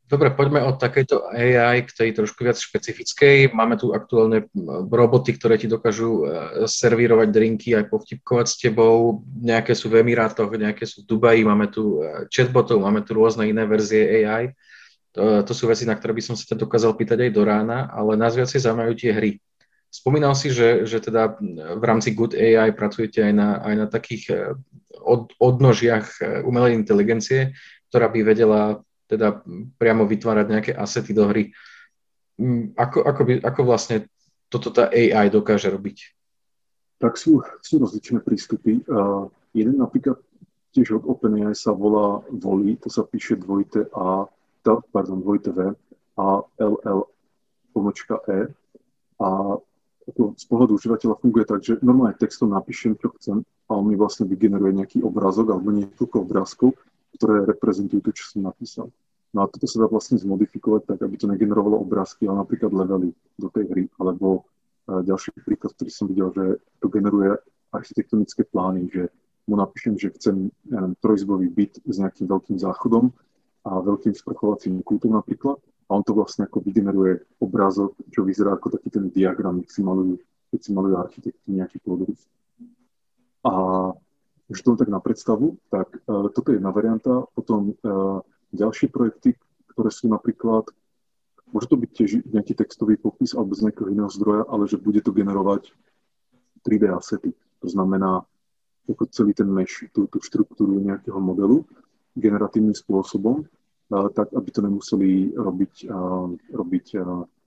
[0.05, 3.57] Dobre, poďme od takejto AI k tej trošku viac špecifickej.
[3.57, 4.53] Máme tu aktuálne
[4.93, 9.25] roboty, ktoré ti dokážu e, servírovať drinky aj povtipkovať s tebou.
[9.41, 13.49] Nejaké sú v Emirátoch, nejaké sú v Dubaji, máme tu e, chatbotov, máme tu rôzne
[13.49, 14.53] iné verzie AI.
[15.15, 17.87] To, to sú veci, na ktoré by som sa teda dokázal pýtať aj do rána,
[17.95, 19.33] ale nás viacej zaujímajú tie hry.
[19.95, 21.39] Spomínal si, že, že teda
[21.79, 24.39] v rámci Good AI pracujete aj na, aj na takých eh,
[24.99, 27.55] od, odnožiach eh, umelej inteligencie,
[27.95, 29.47] ktorá by vedela teda
[29.79, 31.55] priamo vytvárať nejaké asety do hry.
[32.43, 33.97] Mm, ako, ako, by, ako vlastne
[34.51, 35.99] toto tá AI dokáže robiť?
[36.99, 38.83] Tak sú, sú rozličné prístupy.
[38.91, 40.19] Uh, jeden napríklad
[40.75, 44.27] tiež od OpenAI sa volá Voli, to sa píše dvojité A
[44.93, 45.77] pardon, dvojité V
[46.17, 47.01] a LL
[47.75, 48.49] pomočka E.
[49.21, 49.59] A
[50.05, 53.97] ako z pohľadu užívateľa funguje tak, že normálne textom napíšem, čo chcem a on mi
[53.97, 56.77] vlastne vygeneruje nejaký obrázok alebo niekoľko obrázkov,
[57.17, 58.93] ktoré reprezentujú to, čo som napísal.
[59.33, 63.11] No a toto sa dá vlastne zmodifikovať tak, aby to negenerovalo obrázky, ale napríklad levely
[63.35, 63.85] do tej hry.
[63.99, 64.45] Alebo
[64.87, 66.45] uh, ďalší príklad, ktorý som videl, že
[66.79, 67.35] to generuje
[67.75, 69.03] architektonické plány, že
[69.51, 73.11] mu napíšem, že chcem neviem, trojzbový byt s nejakým veľkým záchodom
[73.65, 75.57] a veľkým sprchovacím kútom napríklad.
[75.89, 79.81] A on to vlastne ako vygeneruje obrázok, čo vyzerá ako taký ten diagram, keď si
[79.85, 80.15] malujú,
[80.53, 82.21] keď si malujú architekti nejaký podrys.
[83.45, 83.53] A
[84.49, 87.29] už to tak na predstavu, tak uh, toto je jedna varianta.
[87.37, 88.21] Potom uh,
[88.53, 89.37] ďalšie projekty,
[89.73, 90.69] ktoré sú napríklad,
[91.53, 95.05] môže to byť tiež nejaký textový popis alebo z nejakého iného zdroja, ale že bude
[95.05, 95.73] to generovať
[96.65, 97.37] 3D asety.
[97.61, 98.25] To znamená,
[98.89, 101.65] ako celý ten mesh, tú, tú štruktúru nejakého modelu
[102.15, 103.45] generatívnym spôsobom,
[103.91, 105.87] tak aby to nemuseli robiť,
[106.51, 106.87] robiť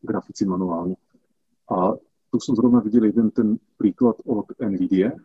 [0.04, 0.96] grafici manuálne.
[1.68, 1.98] A
[2.32, 5.16] tu som zrovna videl jeden ten príklad od NVIDIA,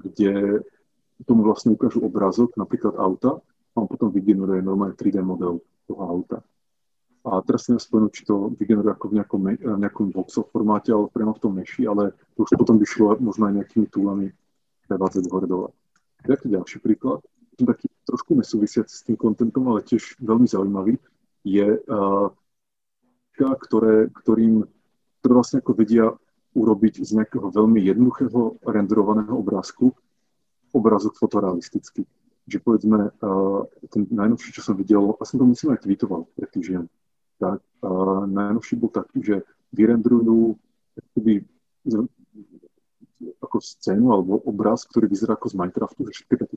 [0.00, 0.64] kde
[1.28, 3.38] tomu vlastne ukážu obrázok, napríklad auta,
[3.70, 6.42] a on potom vygeneruje normálne 3D model toho auta.
[7.20, 9.42] A teraz si nespomenú, či to vygeneruje ako v nejakom,
[9.78, 13.52] nejakom voxel formáte, ale priamo v tom meši, ale to už potom by šlo možno
[13.52, 14.32] aj nejakými túlami
[14.88, 15.68] prevádzať hore dole.
[16.24, 17.20] Taký ďalší príklad
[17.66, 20.94] taký trošku nesúvisiaci s tým kontentom, ale tiež veľmi zaujímavý,
[21.44, 22.28] je, uh,
[23.40, 24.68] ktoré, ktorým,
[25.20, 26.12] ktoré vlastne ako vedia
[26.52, 29.96] urobiť z nejakého veľmi jednoduchého renderovaného obrázku
[30.74, 32.04] obrazok fotorealistický.
[32.44, 36.50] Že povedzme, uh, ten najnovší, čo som videl, a som to myslím aj tweetoval pred
[36.52, 36.84] týždňom,
[37.40, 39.36] tak uh, najnovší bol taký, že
[39.72, 40.58] vyrendrujú
[40.98, 41.46] akoby,
[43.40, 46.56] ako scénu alebo obraz, ktorý vyzerá ako z Minecraftu, že všetky také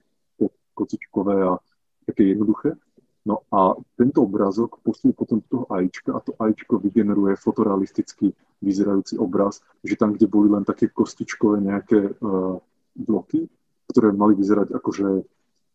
[0.73, 1.57] kocičkové a
[2.05, 2.75] také jednoduché.
[3.23, 9.15] No a tento obrázok poslú potom do toho AIčka a to AIčko vygeneruje fotorealisticky vyzerajúci
[9.15, 12.59] obraz, že tam, kde boli len také kostičkové nejaké uh,
[12.99, 13.47] bloky,
[13.87, 15.07] ktoré mali vyzerať akože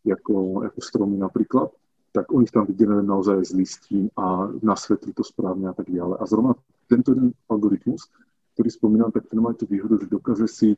[0.09, 1.69] ako, ako stromy napríklad,
[2.13, 6.17] tak oni tam vygenerujú naozaj z listín a nasvetlí to správne a tak ďalej.
[6.21, 6.53] A zrovna
[6.89, 8.09] tento jeden algoritmus,
[8.57, 10.69] ktorý spomínam, tak ten má tú výhodu, že dokáže si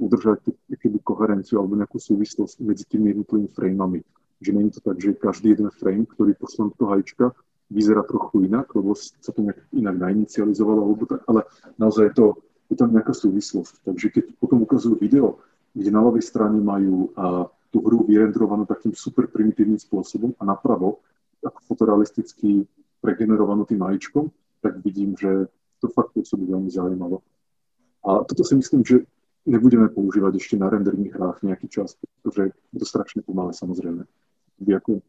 [0.00, 0.56] udržať tú
[1.04, 4.00] koherenciu alebo nejakú súvislosť medzi tými jednotlivými frameami
[4.40, 7.36] že není to tak, že každý jeden frame, ktorý poslám do hajčka,
[7.70, 11.46] vyzerá trochu inak, lebo sa to nejak inak nainicializovalo, alebo tak, ale
[11.78, 12.26] naozaj je, to,
[12.72, 13.86] je tam nejaká súvislosť.
[13.86, 15.38] Takže keď potom ukazujú video,
[15.76, 20.98] kde na ľavej strane majú a, tú hru vyrendrovanú takým super primitívnym spôsobom a napravo,
[21.46, 22.66] ako fotorealisticky
[22.98, 24.26] pregenerovanú tým majičkom,
[24.58, 25.46] tak vidím, že
[25.78, 27.22] to fakt pôsobí veľmi zaujímavo.
[28.02, 29.06] A toto si myslím, že
[29.48, 34.04] nebudeme používať ešte na renderných hrách nejaký čas, pretože je to strašne pomalé samozrejme
[34.60, 35.00] by ako,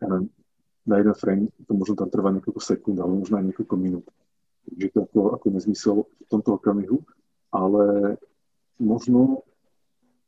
[0.00, 0.26] ja neviem,
[0.82, 4.06] na jeden frame to možno tam trvá niekoľko sekúnd, ale možno aj niekoľko minút.
[4.66, 6.98] Takže to ako, ako nezmysel v tomto okamihu,
[7.54, 8.16] ale
[8.80, 9.46] možno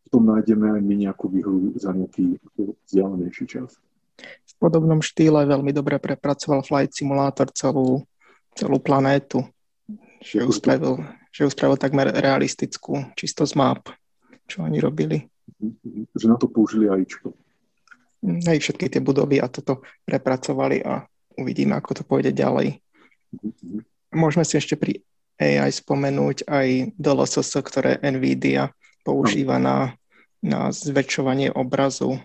[0.04, 2.38] v tom nájdeme aj my nejakú výhodu za nejaký
[2.86, 3.80] vzdialenejší čas.
[4.46, 8.06] V podobnom štýle veľmi dobre prepracoval Flight Simulator celú,
[8.54, 9.42] celú planétu,
[10.22, 11.02] že ju, spravil,
[11.34, 13.90] že ju spravil takmer realistickú, čisto z map,
[14.46, 15.26] čo oni robili.
[15.58, 17.34] Mhm, že na to použili AIčko
[18.24, 21.04] hej, všetky tie budovy a toto prepracovali a
[21.36, 22.80] uvidíme, ako to pôjde ďalej.
[24.14, 25.04] Môžeme si ešte pri
[25.36, 28.70] AI spomenúť aj DLSS, ktoré NVIDIA
[29.02, 29.98] používa na,
[30.40, 32.22] na zväčšovanie obrazu.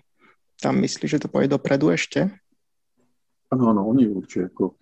[0.62, 2.30] Tam myslíš, že to pôjde dopredu ešte?
[3.49, 4.78] Áno, áno, oni určite ako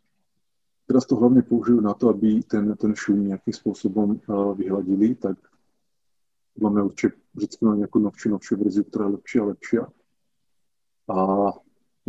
[0.87, 5.35] teraz to hlavne použijú na to, aby ten, ten šum nejakým spôsobom uh, vyhľadili, tak
[6.57, 9.83] máme určite vždy má nejakú novšiu, novšiu verziu, ktorá je lepšia a lepšia.
[11.07, 11.17] A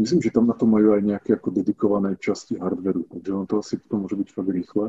[0.00, 3.60] myslím, že tam na to majú aj nejaké ako dedikované časti hardveru, takže on to
[3.60, 4.86] asi potom môže byť fakt rýchle.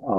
[0.00, 0.14] A...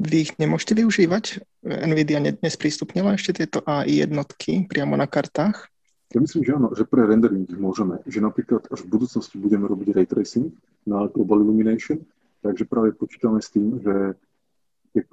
[0.00, 1.44] Vy ich nemôžete využívať?
[1.64, 5.73] NVIDIA nesprístupnila ešte tieto AI jednotky priamo na kartách?
[6.12, 8.04] Ja myslím, že áno, že pre rendering môžeme.
[8.04, 10.52] Že napríklad až v budúcnosti budeme robiť ray tracing
[10.84, 12.04] na Global Illumination,
[12.44, 14.14] takže práve počítame s tým, že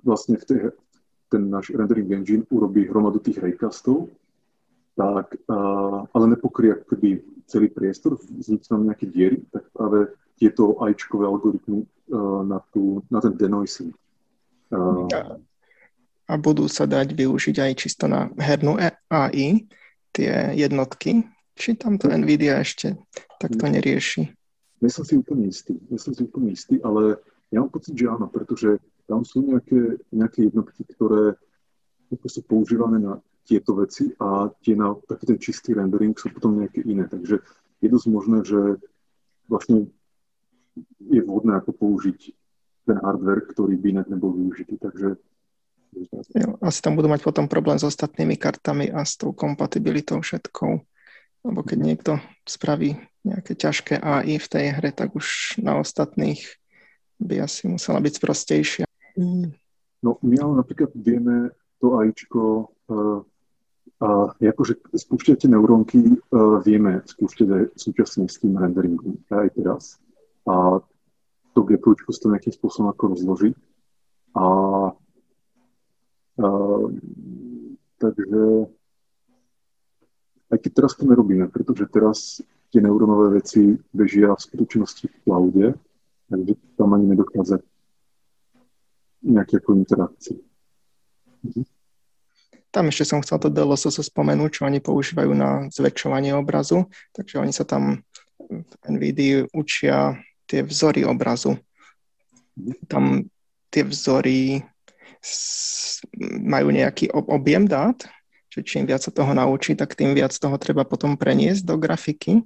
[0.04, 0.60] vlastne v tej,
[1.32, 4.12] ten náš rendering engine urobí hromadu tých raycastov
[4.96, 5.34] tak,
[6.12, 11.88] ale nepokrie keby celý priestor, vzniknú tam nejaké diery, tak práve tieto ajčkové algoritmy
[12.46, 13.96] na, tú, na ten denoising.
[16.32, 19.68] A budú sa dať využiť aj čisto na hernú AI,
[20.12, 22.99] tie jednotky, či tam to NVIDIA ešte
[23.39, 24.32] takto nerieši?
[24.82, 27.22] Nie som si úplne istý, som si úplne istý, ale
[27.53, 31.36] ja mám pocit, že áno, pretože tam sú nejaké, nejaké jednotky, ktoré
[32.28, 36.86] sú používané na tieto veci a tie na taký ten čistý rendering sú potom nejaké
[36.86, 37.09] iné.
[37.09, 37.43] Takže
[37.82, 38.59] je dosť možné, že
[39.51, 39.91] vlastne
[41.03, 42.20] je vhodné ako použiť
[42.88, 44.80] ten hardware, ktorý by inak nebol využitý.
[44.80, 45.20] Takže
[46.36, 50.72] jo, asi tam budú mať potom problém s ostatnými kartami a s tou kompatibilitou všetkou.
[51.42, 52.12] Lebo keď niekto
[52.46, 56.42] spraví nejaké ťažké AI v tej hre, tak už na ostatných
[57.22, 58.86] by asi musela byť sprostejšia.
[60.02, 62.42] No my ale napríklad vieme to AIčko
[62.89, 63.22] uh,
[64.02, 70.02] a akože spúšťate neurónky, uh, vieme spúšťať aj súčasne s tým renderingom, aj teraz.
[70.50, 70.82] A
[71.54, 73.52] to GPUčko sa to nejakým spôsobom ako rozloží.
[74.34, 74.44] A,
[78.02, 78.42] takže
[80.52, 85.68] keď teraz to nerobíme, pretože teraz tie neurónové veci bežia v skutočnosti v cloude,
[86.28, 87.64] takže tam ani nedochádza
[89.22, 90.38] nejaké ako interakcie.
[91.46, 91.64] Mhm.
[92.72, 97.52] Tam ešte som chcel to DLSS spomenúť, čo oni používajú na zväčšovanie obrazu, takže oni
[97.52, 98.00] sa tam
[98.48, 100.16] v NVIDIA učia
[100.48, 101.60] tie vzory obrazu.
[102.88, 103.28] Tam
[103.68, 104.64] tie vzory
[106.41, 107.97] majú nejaký objem dát,
[108.51, 112.43] že čím viac sa toho naučí, tak tým viac toho treba potom preniesť do grafiky.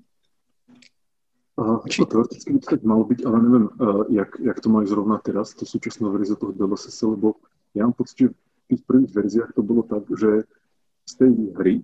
[1.55, 2.03] Aha, Či...
[2.03, 5.55] teoreticky by to tak malo byť, ale neviem, uh, jak, jak to majú zrovna teraz,
[5.55, 7.39] to súčasná verzia toho DLSS, lebo
[7.71, 8.27] ja mám pocit, že
[8.67, 10.43] tých prvých verziách to bolo tak, že
[11.05, 11.75] z tej hry,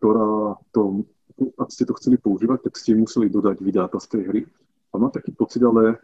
[0.00, 1.06] ktorá to,
[1.60, 4.42] ak ste to chceli používať, tak ste museli dodať vydáta z tej hry.
[4.92, 6.00] A mám taký pocit, ale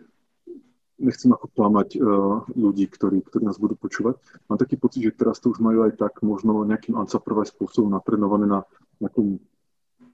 [0.99, 4.19] nechcem ako klamať uh, ľudí, ktorí, ktorí nás budú počúvať.
[4.51, 8.51] Mám taký pocit, že teraz to už majú aj tak možno nejakým Ansaprvaj spôsobom natrenované
[8.51, 8.67] na
[8.99, 9.39] nejakom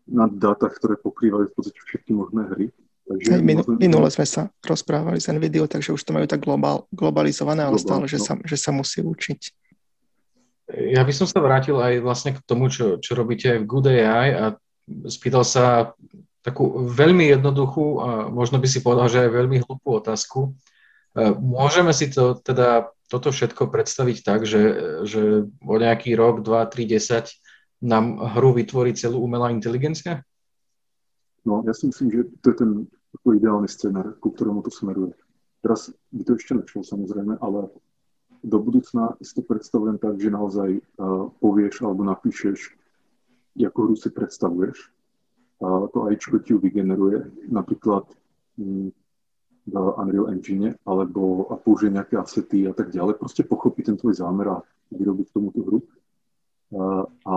[0.04, 2.66] na dátach, ktoré pokrývajú v podstate všetky možné hry.
[3.04, 3.80] Takže Hej, minule, možno...
[3.80, 7.84] minule sme sa rozprávali z NVIDIA, takže už to majú tak globál, globalizované, ale Global,
[7.84, 8.24] stále, že, no.
[8.24, 9.40] sa, že sa musí učiť.
[10.72, 14.28] Ja by som sa vrátil aj vlastne k tomu, čo, čo robíte v Good AI
[14.32, 14.44] a
[15.12, 15.92] spýtal sa
[16.40, 20.56] takú veľmi jednoduchú a možno by si povedal, že aj veľmi hlupú otázku.
[21.14, 24.62] E, môžeme si to teda toto všetko predstaviť tak, že,
[25.06, 30.24] že o nejaký rok, 2, 3, 10 nám hru vytvorí celú umelá inteligencia?
[31.44, 32.70] No, ja si myslím, že to je ten
[33.22, 35.12] ideálny scenár, ku ktorému to smeruje.
[35.60, 37.68] Teraz by to ešte nešlo samozrejme, ale
[38.44, 42.72] do budúcna si to predstavujem tak, že naozaj uh, povieš alebo napíšeš,
[43.56, 44.92] ako hru si predstavuješ
[45.64, 48.04] a to AIčko ti vygeneruje, napríklad
[48.58, 48.90] mm,
[49.64, 53.16] v Unreal Engine, alebo a použije nejaké asety a tak ďalej.
[53.16, 54.62] Proste pochopí ten tvoj zámer a
[54.92, 55.80] vyrobí k tomuto hru.
[57.24, 57.34] A,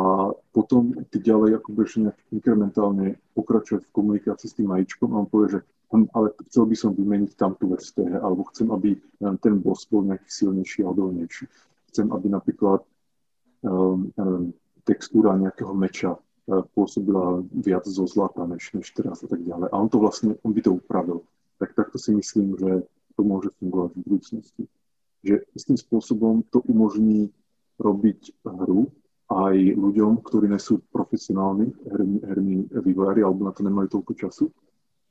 [0.51, 5.29] potom ty ďalej ako budeš nejak inkrementálne pokračovať v komunikácii s tým AIčkom a on
[5.29, 8.99] povie, že ale chcel by som vymeniť tam tú vec v alebo chcem, aby
[9.39, 11.47] ten boss bol nejaký silnejší a odolnejší.
[11.93, 12.83] Chcem, aby napríklad
[13.63, 14.51] um, neviem,
[14.83, 19.67] textúra nejakého meča pôsobila viac zo zlata než, než teraz a tak ďalej.
[19.67, 21.27] A on to vlastne, on by to upravil.
[21.57, 22.85] Tak takto si myslím, že
[23.17, 24.63] to môže fungovať v budúcnosti.
[25.25, 27.33] Že istým spôsobom to umožní
[27.81, 28.89] robiť hru
[29.27, 34.45] aj ľuďom, ktorí nie sú profesionálni herní, herní vývojári alebo na to nemajú toľko času.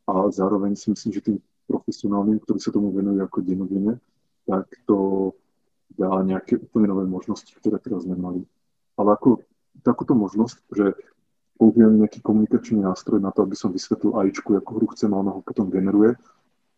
[0.07, 3.99] A zároveň si myslím, že tým profesionálnym, ktorí sa tomu venujú ako denodene,
[4.47, 5.31] tak to
[5.99, 8.47] dá nejaké úplne nové možnosti, ktoré teraz nemali.
[8.95, 9.43] Ale ako
[9.83, 10.95] takúto možnosť, že
[11.59, 15.33] použijem nejaký komunikačný nástroj na to, aby som vysvetlil AIčku, ako hru chcem a ona
[15.35, 16.15] ho potom generuje,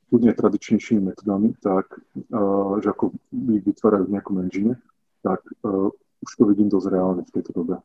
[0.09, 2.01] kľudne tradičnejšími metodami, tak,
[2.33, 3.13] uh, že ako
[3.53, 4.81] ich vytvárajú v nejakom engine,
[5.21, 5.93] tak uh,
[6.25, 7.79] už to vidím dosť reálne v tejto dobe.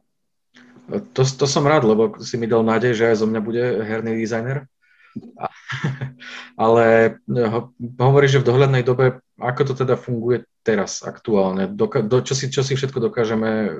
[1.15, 4.19] To, to som rád, lebo si mi dal nádej, že aj zo mňa bude herný
[4.19, 4.67] dizajner.
[6.63, 7.71] Ale ho,
[8.01, 12.51] hovorí, že v dohľadnej dobe, ako to teda funguje teraz aktuálne, do, do, čo, si,
[12.51, 13.71] čo si všetko dokážeme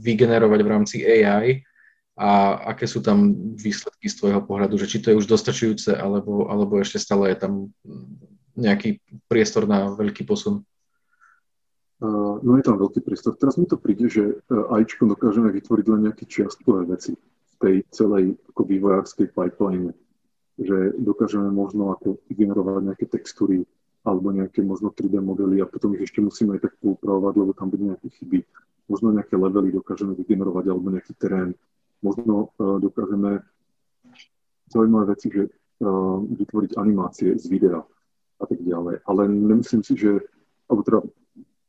[0.00, 1.64] vygenerovať v rámci AI,
[2.12, 6.52] a aké sú tam výsledky z tvojho pohľadu, že či to je už dostačujúce, alebo,
[6.52, 7.52] alebo ešte stále je tam
[8.52, 9.00] nejaký
[9.32, 10.60] priestor na veľký posun?
[12.42, 13.38] No je tam veľký priestor.
[13.38, 17.76] Teraz mi to príde, že uh, AIčko dokážeme vytvoriť len nejaké čiastkové veci v tej
[17.94, 19.94] celej ako vývojárskej pipeline.
[20.58, 23.62] Že dokážeme možno ako generovať nejaké textúry
[24.02, 27.70] alebo nejaké možno 3D modely a potom ich ešte musíme aj tak poupravovať, lebo tam
[27.70, 28.42] budú nejaké chyby.
[28.90, 31.54] Možno nejaké levely dokážeme vygenerovať alebo nejaký terén
[32.02, 33.40] možno uh, dokážeme
[34.68, 37.80] zaujímavé veci, že uh, vytvoriť animácie z videa
[38.42, 39.06] a tak ďalej.
[39.06, 40.18] Ale nemyslím si, že,
[40.66, 41.00] alebo teda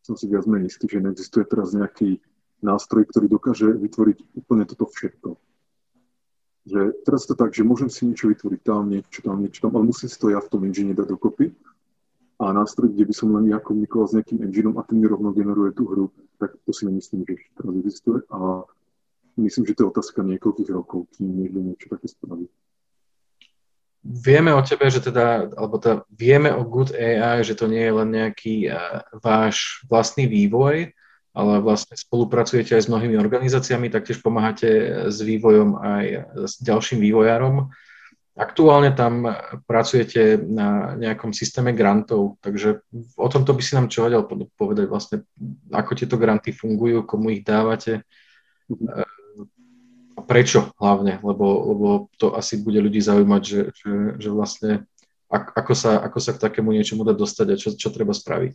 [0.04, 2.20] som si viac menej istý, že neexistuje teraz nejaký
[2.64, 5.40] nástroj, ktorý dokáže vytvoriť úplne toto všetko.
[6.64, 9.84] Že teraz to tak, že môžem si niečo vytvoriť tam, niečo tam, niečo tam, ale
[9.88, 11.52] musím si to ja v tom engine dať dokopy.
[12.40, 15.32] A nástroj, kde by som len ja komunikoval s nejakým engineom a ten mi rovno
[15.36, 16.06] generuje tú hru,
[16.40, 18.20] tak to si nemyslím, že teraz existuje.
[18.32, 18.64] A
[19.38, 22.46] myslím, že to je otázka niekoľkých rokov, kým niekto niečo také spraví.
[24.04, 27.94] Vieme o tebe, že teda, alebo teda vieme o Good AI, že to nie je
[27.96, 30.92] len nejaký uh, váš vlastný vývoj,
[31.32, 36.06] ale vlastne spolupracujete aj s mnohými organizáciami, taktiež pomáhate s vývojom aj
[36.36, 37.72] s ďalším vývojárom.
[38.36, 39.30] Aktuálne tam
[39.70, 42.84] pracujete na nejakom systéme grantov, takže
[43.16, 44.28] o tomto by si nám čo vedel
[44.58, 45.24] povedať vlastne,
[45.72, 48.04] ako tieto granty fungujú, komu ich dávate,
[48.68, 49.23] mhm
[50.24, 54.72] prečo hlavne, lebo, lebo to asi bude ľudí zaujímať, že, že, že vlastne
[55.34, 58.54] ako sa, ako sa k takému niečomu dá dostať a čo, čo treba spraviť.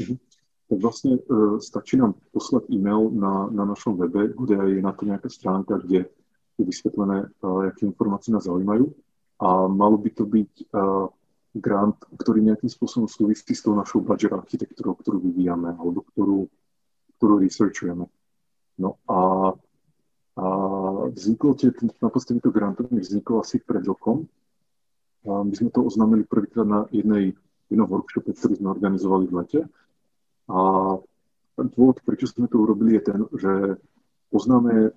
[0.00, 0.14] Mhm.
[0.66, 1.22] Tak vlastne e,
[1.62, 6.10] stačí nám poslať e-mail na, na našom webe, kde je na to nejaká stránka, kde
[6.58, 8.90] je vysvetlené, e, aké informácie nás zaujímajú.
[9.38, 10.64] A malo by to byť e,
[11.62, 16.50] grant, ktorý nejakým spôsobom súvisí s tou našou budget architektúrou, ktorú vyvíjame alebo ktorú,
[17.20, 18.10] ktorú researchujeme.
[18.76, 19.52] No a
[20.36, 20.46] a
[21.16, 21.72] vzniklo tie,
[22.04, 24.28] naposledy to grantový vzniklo asi pred rokom.
[25.24, 27.32] A my sme to oznámili prvýkrát na jednej,
[27.72, 29.60] jednom workshope, ktorý sme organizovali v lete.
[30.52, 30.58] A
[31.56, 33.52] dôvod, prečo sme to urobili, je ten, že
[34.28, 34.92] poznáme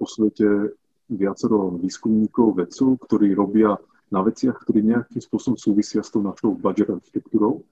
[0.00, 0.74] po svete
[1.12, 3.76] viacero výskumníkov, vedcov, ktorí robia
[4.10, 7.62] na veciach, ktorí nejakým spôsobom súvisia s tou našou budget architektúrou,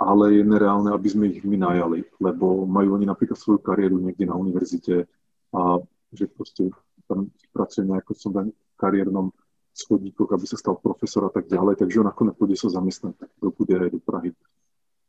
[0.00, 4.24] ale je nereálne, aby sme ich my najali, lebo majú oni napríklad svoju kariéru niekde
[4.24, 5.04] na univerzite
[5.52, 5.82] a
[6.14, 6.70] že proste
[7.04, 9.34] tam pracuje nejako som v kariérnom
[9.74, 13.50] schodníkoch, aby sa stal profesor a tak ďalej, takže on ako nepôjde sa zamestnať do
[13.50, 14.30] bude aj do Prahy.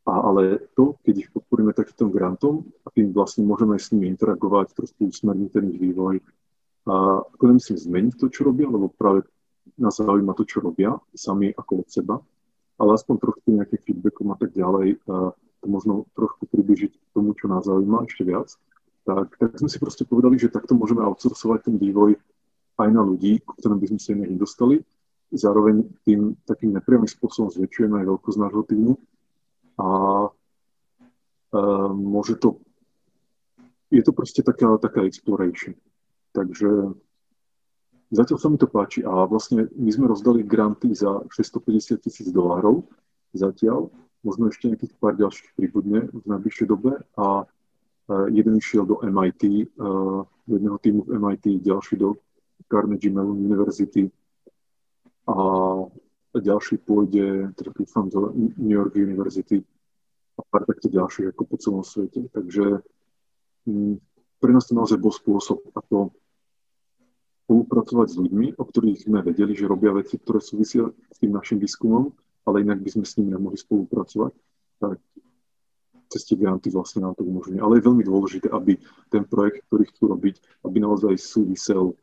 [0.06, 2.54] ale to, keď ich podporíme takýmto grantom
[2.86, 6.22] a tým vlastne môžeme s nimi interagovať, trošku usmerniť ten ich vývoj.
[6.86, 9.26] A ako nemyslím zmeniť to, čo robia, lebo práve
[9.74, 12.16] nás zaujíma to, čo robia sami ako od seba,
[12.78, 17.50] ale aspoň trošku nejakým feedbackom a tak ďalej, a to možno trošku približiť tomu, čo
[17.50, 18.54] nás zaujíma ešte viac.
[19.06, 22.18] Tak, tak sme si proste povedali, že takto môžeme outsourcovať ten vývoj
[22.82, 24.76] aj na ľudí, ku ktorým by sme sa inak nedostali.
[25.30, 28.92] Zároveň tým takým nepriamým spôsobom zväčšujeme aj veľkosť nášho týmu
[29.78, 29.88] a
[30.26, 31.60] e,
[31.94, 32.58] môže to,
[33.94, 35.78] je to proste taká, taká exploration.
[36.34, 36.94] Takže
[38.10, 42.86] zatiaľ sa mi to páči a vlastne my sme rozdali granty za 650 tisíc dolárov
[43.34, 43.90] zatiaľ,
[44.26, 47.46] možno ešte nejakých pár ďalších príbudne v najbližšej dobe a
[48.30, 49.72] jeden išiel do MIT,
[50.46, 52.14] do jedného týmu v MIT, ďalší do
[52.70, 54.10] Carnegie Mellon University
[55.26, 55.36] a
[56.36, 59.64] ďalší pôjde, teda dúfam, do New York University
[60.36, 62.28] a pár takto ďalších ako po celom svete.
[62.30, 62.84] Takže
[63.66, 63.94] mm,
[64.38, 66.12] pre nás to naozaj bol spôsob, ako
[67.46, 71.62] spolupracovať s ľuďmi, o ktorých sme vedeli, že robia veci, ktoré súvisia s tým našim
[71.62, 72.10] výskumom,
[72.46, 74.32] ale inak by sme s nimi nemohli spolupracovať.
[74.82, 74.98] Tak
[76.08, 77.60] cez tie granty vlastne nám to umožňuje.
[77.60, 78.78] Ale je veľmi dôležité, aby
[79.10, 80.34] ten projekt, ktorý chcú robiť,
[80.64, 81.94] aby naozaj súvisel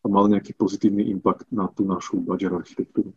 [0.00, 3.12] a mal nejaký pozitívny impact na tú našu budget architektúru.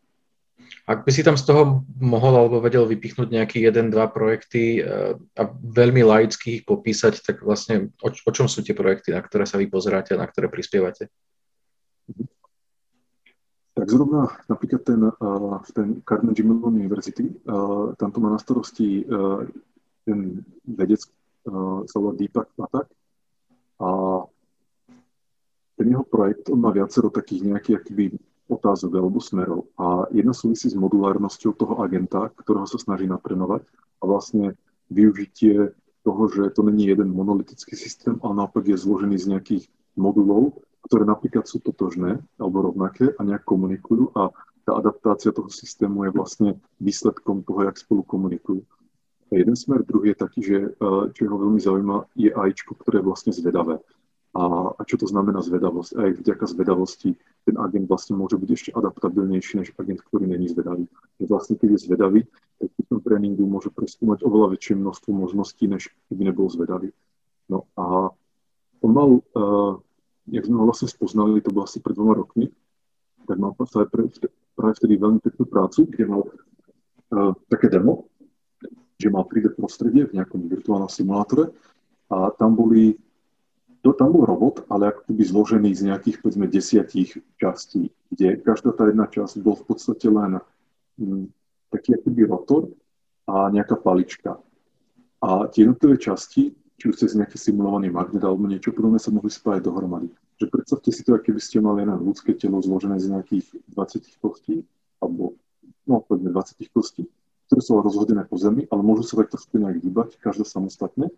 [0.83, 5.15] Ak by si tam z toho mohol alebo vedel vypichnúť nejaký jeden, dva projekty eh,
[5.15, 9.47] a veľmi laicky ich popísať, tak vlastne o, o čom sú tie projekty, na ktoré
[9.47, 11.07] sa vy pozeráte, na ktoré prispievate?
[13.73, 19.01] Tak zrovna napríklad ten, uh, ten Carnegie Mellon University, uh, tam to má na starosti
[20.03, 21.01] ten vedec,
[21.47, 22.87] uh, sa volá Deepak Patak
[23.79, 23.89] a
[25.73, 28.05] ten jeho projekt, on má viacero takých nejakých akýby
[28.47, 29.65] otázok alebo smerov.
[29.79, 33.65] A jedna súvisí s modulárnosťou toho agenta, ktorého sa snaží natrenovať
[33.99, 34.53] a vlastne
[34.93, 35.73] využitie
[36.03, 39.63] toho, že to není jeden monolitický systém, ale naopak je zložený z nejakých
[39.95, 44.29] modulov, ktoré napríklad sú totožné alebo rovnaké a nejak komunikujú a
[44.63, 46.49] tá adaptácia toho systému je vlastne
[46.79, 48.63] výsledkom toho, jak spolu komunikujú.
[49.33, 50.57] A jeden smer, druhý je taký, že
[51.17, 53.81] čo ho veľmi zaujíma, je AIčko, ktoré je vlastne zvedavé
[54.33, 54.43] a,
[54.77, 55.91] a čo to znamená zvedavosť.
[55.93, 57.13] Aj vďaka zvedavosti
[57.45, 60.89] ten agent vlastne môže byť ešte adaptabilnejší než agent, ktorý není zvedavý.
[61.21, 62.21] Že vlastne keď je zvedavý,
[62.57, 66.89] tak v tom tréningu môže preskúmať oveľa väčšie množstvo možností, než keby nebol zvedavý.
[67.45, 68.09] No a
[68.81, 69.77] on mal, uh,
[70.25, 72.49] jak sme ho vlastne spoznali, to bolo asi pred dvoma rokmi,
[73.29, 73.85] tak mal práve,
[74.57, 78.09] práve vtedy veľmi peknú prácu, kde mal uh, také demo,
[78.99, 81.51] že mal 3D prostredie v nejakom virtuálnom simulátore
[82.09, 82.97] a tam boli
[83.83, 88.71] to tam bol robot, ale ako keby zložený z nejakých, povedzme, desiatich častí, kde každá
[88.71, 90.39] tá jedna časť bol v podstate len
[90.95, 91.25] m, mm,
[91.67, 92.71] taký akoby rotor
[93.27, 94.39] a nejaká palička.
[95.19, 99.27] A tie jednotlivé časti, či už cez nejaký simulovaný magnet alebo niečo podobné, sa mohli
[99.27, 100.07] spájať dohromady.
[100.39, 104.63] Že predstavte si to, keby ste mali na ľudské telo zložené z nejakých 20 kostí,
[105.03, 105.35] alebo
[105.83, 107.03] no, povedzme 20 kostí,
[107.53, 111.13] ktoré sú rozhodené po zemi, ale môžu sa takto nejak hýbať, každá samostatne.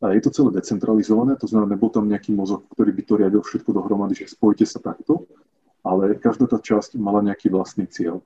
[0.00, 3.42] A je to celé decentralizované, to znamená, nebol tam nejaký mozog, ktorý by to riadil
[3.44, 5.28] všetko dohromady, že spojite sa takto,
[5.84, 8.24] ale každá tá časť mala nejaký vlastný cieľ.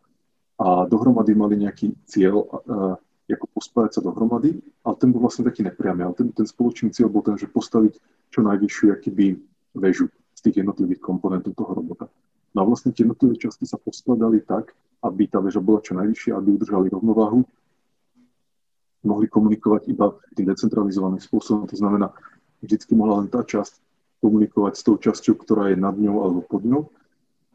[0.54, 2.94] A dohromady mali nejaký cieľ, uh,
[3.26, 6.06] ako pospájať sa dohromady, ale ten bol vlastne taký nepriamy.
[6.06, 7.98] Ale ten, ten spoločný cieľ bol ten, že postaviť
[8.30, 9.40] čo najvyššiu akýby
[9.74, 12.06] väžu z tých jednotlivých komponentov toho robota.
[12.52, 16.32] No a vlastne tie jednotlivé časti sa poskladali tak, aby tá väža bola čo najvyššia,
[16.38, 17.42] aby udržali rovnováhu
[19.02, 21.66] mohli komunikovať iba tým decentralizovaným spôsobom.
[21.66, 22.14] To znamená,
[22.62, 23.82] vždycky mohla len tá časť
[24.22, 26.82] komunikovať s tou časťou, ktorá je nad ňou alebo pod ňou.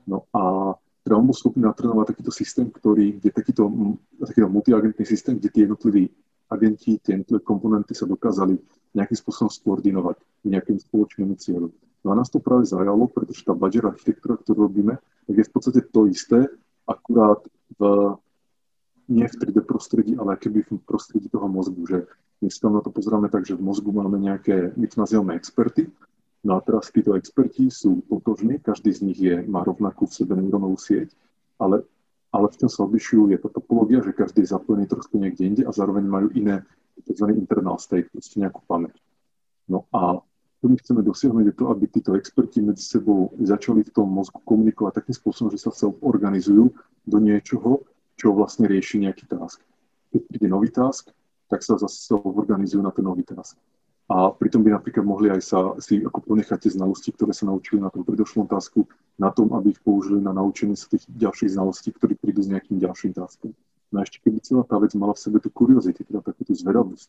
[0.08, 0.76] No a
[1.08, 3.72] teda on bol takýto systém, ktorý, kde takýto,
[4.20, 6.12] takýto multiagentný systém, kde tie jednotliví
[6.52, 8.60] agenti, tie jednotlivé komponenty sa dokázali
[8.92, 11.72] nejakým spôsobom skoordinovať nejakým spoločným cieľom.
[12.04, 15.52] No a nás to práve zajalo, pretože tá budget architektúra, ktorú robíme, tak je v
[15.52, 16.48] podstate to isté,
[16.88, 17.44] akurát
[17.78, 18.16] v
[19.08, 21.98] nie v 3D prostredí, ale keby v prostredí toho mozgu, že
[22.44, 25.88] my tam na to pozeráme tak, že v mozgu máme nejaké, my to nazývame experty,
[26.44, 30.36] no a teraz títo experti sú totožní, každý z nich je, má rovnakú v sebe
[30.36, 31.16] neurónovú sieť,
[31.56, 31.88] ale,
[32.36, 35.64] ale v tom sa odlišujú, je to topológia, že každý je zapojený trošku niekde inde
[35.64, 36.68] a zároveň majú iné,
[37.08, 37.32] tzv.
[37.32, 39.00] internal state, proste nejakú pamäť.
[39.72, 40.20] No a
[40.68, 44.44] to my chceme dosiahnuť je to, aby títo experti medzi sebou začali v tom mozgu
[44.44, 45.72] komunikovať takým spôsobom, že sa
[46.04, 46.76] organizujú
[47.08, 47.88] do niečoho,
[48.20, 49.64] čo vlastne rieši nejaký task.
[50.12, 51.08] Keď príde nový task,
[51.48, 53.56] tak sa zase organizujú na ten nový task.
[54.12, 57.80] A pritom by napríklad mohli aj sa si ako ponechať tie znalosti, ktoré sa naučili
[57.80, 58.84] na tom predošlom tasku,
[59.16, 62.76] na tom, aby ich použili na naučenie sa tých ďalších znalostí, ktorí prídu s nejakým
[62.76, 63.56] ďalším taskom.
[63.88, 66.52] No a ešte keby celá tá vec mala v sebe tú kuriozity, teda takú tú
[66.52, 67.08] zvedavosť,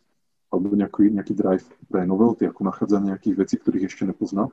[0.49, 4.49] alebo nejaký, nejaký drive pre novelty, ako nachádzanie nejakých vecí, ktorých ešte nepozná,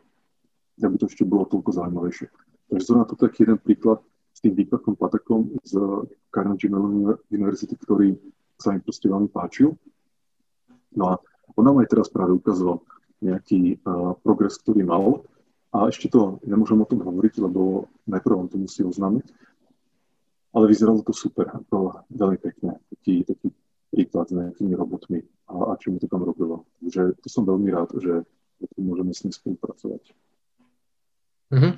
[0.76, 2.28] tak by to ešte bolo toľko zaujímavejšie.
[2.68, 4.04] Takže zrovna toto taký jeden príklad
[4.36, 5.80] s tým Deepakom Patakom z
[6.28, 8.20] Carnegie Mellon University, ktorý
[8.60, 9.72] sa im proste veľmi páčil.
[10.91, 11.24] No a
[11.56, 12.84] on nám aj teraz práve ukazoval
[13.24, 15.24] nejaký uh, progres, ktorý mal.
[15.72, 19.28] A ešte to nemôžem o tom hovoriť, lebo najprv on to musí oznámiť.
[20.56, 23.52] Ale vyzeralo to super, to veľmi pekné, taký, taký
[23.96, 26.68] príklad s nejakými robotmi a, a čo mi to tam robilo.
[26.84, 28.28] Takže to som veľmi rád, že
[28.76, 30.04] môžeme s ním spolupracovať.
[31.56, 31.74] Mm-hmm.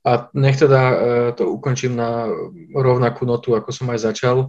[0.00, 0.96] A nech teda uh,
[1.36, 2.24] to ukončím na
[2.72, 4.48] rovnakú notu, ako som aj začal.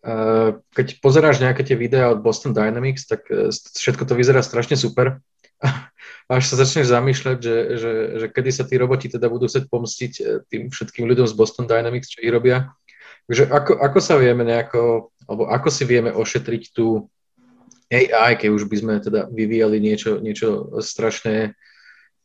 [0.00, 4.80] Uh, keď pozeráš nejaké tie videá od Boston Dynamics, tak uh, všetko to vyzerá strašne
[4.80, 5.20] super.
[6.32, 7.92] až sa začneš zamýšľať, že, že,
[8.24, 10.12] že kedy sa tí roboti teda budú chcieť pomstiť
[10.48, 12.72] tým všetkým ľuďom z Boston Dynamics, čo ich robia.
[13.28, 17.12] Takže ako, ako sa vieme nejako, alebo ako si vieme ošetriť tú
[17.92, 21.52] AI, keď už by sme teda vyvíjali niečo, niečo strašne,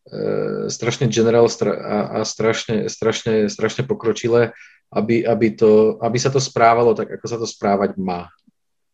[0.07, 4.55] uh, strašne general a, a strašne, strašne, strašne pokročilé,
[4.95, 8.31] aby, aby, to, aby sa to správalo tak, ako sa to správať má.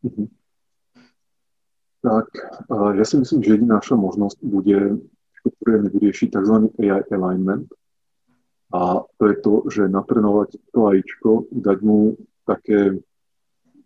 [0.02, 0.28] Mm-hmm.
[2.00, 2.28] Tak
[2.96, 5.04] ja si myslím, že jediná naša možnosť bude
[5.44, 6.56] potrebujeme vyriešiť tzv.
[6.80, 7.68] AI alignment.
[8.70, 12.14] A to je to, že natrenovať to AIčko, dať mu
[12.46, 13.02] také,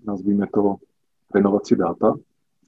[0.04, 0.84] nazvime to,
[1.32, 2.20] trénovacie dáta,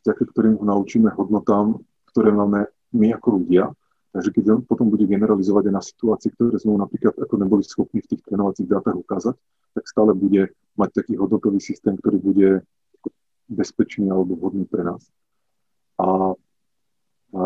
[0.01, 1.77] vďaka ktorým ho naučíme hodnotám,
[2.09, 3.69] ktoré máme my ako ľudia.
[4.15, 7.99] Takže keď on potom bude generalizovať aj na situácie, ktoré sme napríklad ako neboli schopní
[7.99, 9.35] v tých trénovacích dátach ukázať,
[9.75, 12.49] tak stále bude mať taký hodnotový systém, ktorý bude
[13.51, 15.03] bezpečný alebo vhodný pre nás.
[15.99, 16.31] A,
[17.35, 17.41] a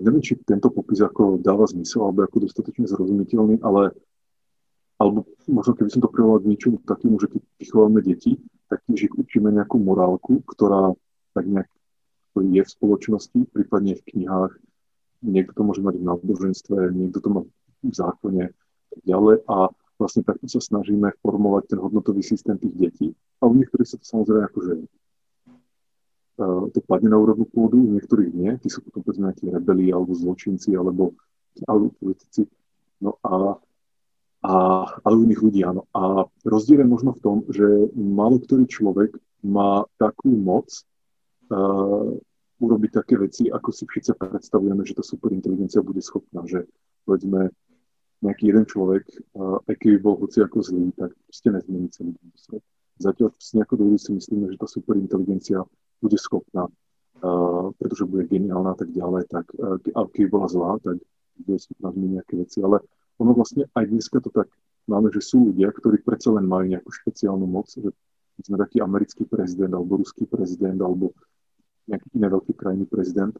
[0.00, 3.92] neviem, či tento popis ako dáva zmysel, alebo ako dostatočne zrozumiteľný, ale
[4.98, 8.38] alebo možno keby som to privolal k niečomu takému, že keď vychováme deti,
[8.70, 10.94] tak tiež ich učíme nejakú morálku, ktorá
[11.34, 11.68] tak nejak
[12.34, 14.58] je v spoločnosti, prípadne v knihách.
[15.22, 17.40] Niekto to môže mať v náboženstve, niekto to má
[17.82, 18.50] v zákone
[18.90, 19.46] tak ďalej.
[19.46, 23.08] A vlastne takto sa snažíme formovať ten hodnotový systém tých detí.
[23.38, 24.72] A u niektorých sa to samozrejme akože
[26.74, 30.18] to padne na úrodnú pôdu, u niektorých nie, tí sú potom povedzme nejakí rebeli alebo
[30.18, 31.14] zločinci alebo,
[31.62, 32.50] alebo politici.
[32.98, 33.54] No a,
[34.44, 34.54] a,
[35.08, 35.88] u iných ľudí áno.
[35.96, 37.64] A rozdiel je možno v tom, že
[37.96, 40.68] málo ktorý človek má takú moc
[41.48, 42.12] uh,
[42.60, 46.68] urobiť také veci, ako si všetci predstavujeme, že tá superinteligencia bude schopná, že
[47.08, 47.52] povedzme
[48.20, 49.04] nejaký jeden človek,
[49.36, 52.64] uh, aj keby bol hoci ako zlý, tak proste nezmení celý svet.
[53.00, 55.64] Zatiaľ si nejako dlho si myslíme, že tá superinteligencia
[56.04, 61.00] bude schopná, uh, pretože bude geniálna a tak ďalej, tak uh, a bola zlá, tak
[61.40, 62.60] bude schopná zmeniť nejaké veci.
[62.60, 62.84] Ale
[63.18, 64.50] ono vlastne aj dneska to tak
[64.90, 67.90] máme, že sú ľudia, ktorí predsa len majú nejakú špeciálnu moc, že
[68.42, 71.14] sme taký americký prezident, alebo ruský prezident, alebo
[71.86, 73.34] nejaký iný veľký krajný prezident,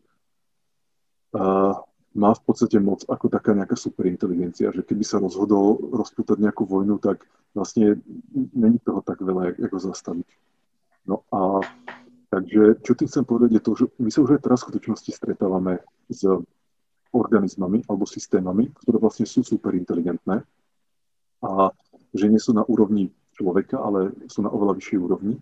[1.35, 1.75] uh,
[2.15, 7.03] má v podstate moc ako taká nejaká superinteligencia, že keby sa rozhodol rozputať nejakú vojnu,
[7.03, 7.99] tak vlastne
[8.55, 10.29] není toho tak veľa, ako zastaviť.
[11.11, 11.61] No a
[12.35, 15.11] Takže čo tým chcem povedať je to, že my sa už aj teraz v skutočnosti
[15.15, 15.79] stretávame
[16.11, 16.27] s
[17.15, 20.43] organizmami alebo systémami, ktoré vlastne sú super inteligentné
[21.45, 21.71] a
[22.15, 25.35] že nie sú na úrovni človeka, ale sú na oveľa vyššej úrovni.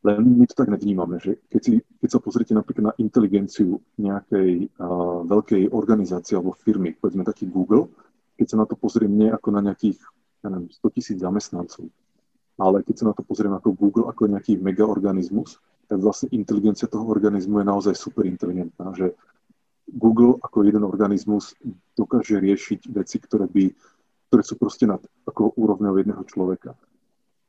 [0.00, 4.72] Len my to tak nevnímame, že keď, si, keď sa pozrite napríklad na inteligenciu nejakej
[4.80, 7.92] uh, veľkej organizácie alebo firmy, povedzme taký Google,
[8.40, 10.00] keď sa na to pozriem nie ako na nejakých
[10.40, 11.92] ja neviem, 100 tisíc zamestnancov,
[12.56, 17.04] ale keď sa na to pozriem ako Google, ako nejaký megaorganizmus, tak vlastne inteligencia toho
[17.04, 19.12] organizmu je naozaj super inteligentná, že
[19.90, 21.54] Google ako jeden organizmus
[21.98, 23.64] dokáže riešiť veci, ktoré, by,
[24.30, 26.78] ktoré sú proste nad ako úrovňou jedného človeka.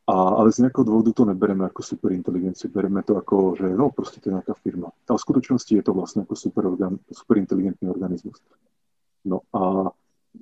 [0.09, 4.17] A, ale z nejakého dôvodu to nebereme ako superinteligenciu, bereme to ako, že no proste
[4.17, 4.89] to je nejaká firma.
[5.05, 8.41] Ale v skutočnosti je to vlastne ako super, organ, super inteligentný organizmus.
[9.21, 9.93] No a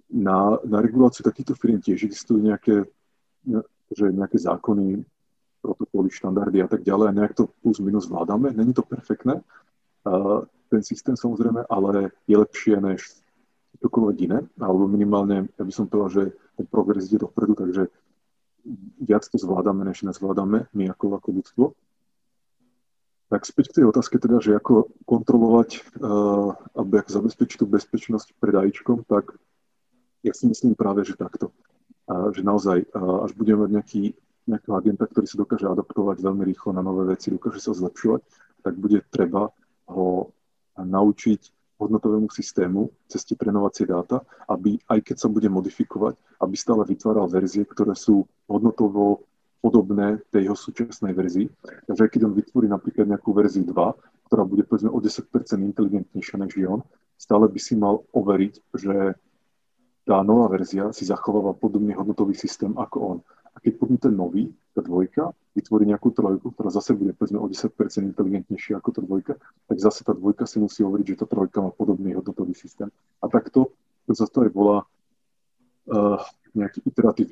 [0.09, 2.87] na, na reguláciu takýchto firm tiež existujú nejaké,
[3.91, 5.03] že nejaké zákony,
[5.59, 8.55] protokoly, štandardy a tak ďalej a nejak to plus minus zvládame.
[8.55, 9.43] Není to perfektné,
[10.69, 13.01] ten systém samozrejme, ale je lepšie než
[13.79, 16.23] čokoľvek iné, alebo minimálne, ja by som povedal, že
[16.59, 17.87] ten progres ide dopredu, takže
[18.99, 21.65] viac to zvládame, než nezvládame my ako, ako ľudstvo.
[23.29, 28.35] Tak späť k tej otázke teda, že ako kontrolovať uh, alebo ako zabezpečiť tú bezpečnosť
[28.41, 29.37] pred AIčkom, tak
[30.25, 31.53] ja si myslím práve, že takto.
[32.09, 34.01] Uh, že naozaj, uh, až budeme mať nejaký
[34.49, 38.25] nejakého agenta, ktorý sa dokáže adaptovať veľmi rýchlo na nové veci, dokáže sa zlepšovať,
[38.65, 39.53] tak bude treba
[39.85, 40.33] ho
[40.83, 41.41] naučiť
[41.79, 44.19] hodnotovému systému cez tie trénovacie dáta,
[44.51, 49.23] aby aj keď sa bude modifikovať, aby stále vytváral verzie, ktoré sú hodnotovo
[49.63, 51.47] podobné tej jeho súčasnej verzii.
[51.87, 53.75] Takže keď on vytvorí napríklad nejakú verziu 2,
[54.27, 55.23] ktorá bude povedzme o 10%
[55.55, 56.83] inteligentnejšia než on,
[57.19, 58.95] stále by si mal overiť, že
[60.07, 63.17] tá nová verzia si zachováva podobný hodnotový systém ako on.
[63.59, 67.75] Keď ten nový, tá dvojka, vytvorí nejakú trojku, ktorá zase bude povedzme o 10%
[68.15, 69.33] inteligentnejšia ako tá dvojka,
[69.67, 72.87] tak zase tá dvojka si musí overiť, že tá trojka má podobný hodnotový systém.
[73.19, 73.75] A takto
[74.07, 74.77] to zase to aj volá
[75.91, 76.21] uh,
[76.57, 77.29] nejaký iteratív,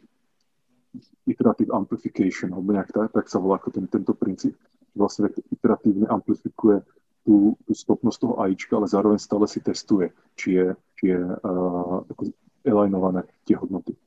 [1.25, 4.53] iteratív amplification, alebo nejak tak, tak sa volá ako ten, tento princíp.
[4.93, 6.81] Vlastne iteratívne amplifikuje
[7.25, 10.67] tú, tú schopnosť toho AIčka, ale zároveň stále si testuje, či je,
[11.01, 12.01] či je uh,
[12.65, 13.97] alignované tie hodnoty.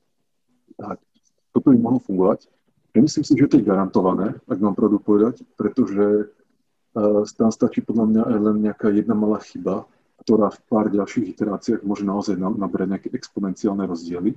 [0.78, 1.02] Tak
[1.50, 2.46] toto by mohlo fungovať.
[2.94, 8.06] Nemyslím si, že to je garantované, ak mám pravdu povedať, pretože uh, tam stačí podľa
[8.10, 9.86] mňa len nejaká jedna malá chyba,
[10.26, 14.36] ktorá v pár ďalších iteráciách môže naozaj nabrať nejaké exponenciálne rozdiely.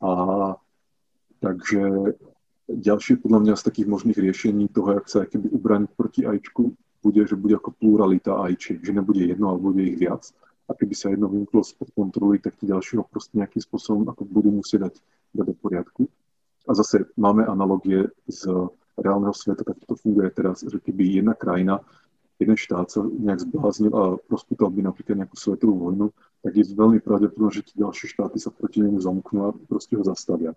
[0.00, 0.10] A
[1.44, 2.16] takže
[2.66, 7.22] ďalšie podľa mňa z takých možných riešení toho, jak sa keby ubraniť proti ajčku, bude,
[7.24, 10.28] že bude ako pluralita ajčiek, že nebude jedno, ale bude ich viac.
[10.70, 14.22] A keby sa jedno vymklo spod kontroly, tak tie ďalšie ho proste nejakým spôsobom ako
[14.22, 14.94] budú musieť dať
[15.34, 16.02] dať do poriadku.
[16.68, 21.80] A zase máme analogie z reálneho sveta, tak to funguje teraz, že keby jedna krajina,
[22.36, 26.06] jeden štát sa nejak zbláznil a rozputal by napríklad nejakú svetovú vojnu,
[26.44, 30.04] tak je veľmi pravdepodobné, že tie ďalšie štáty sa proti nemu zamknú a proste ho
[30.04, 30.52] zastavia.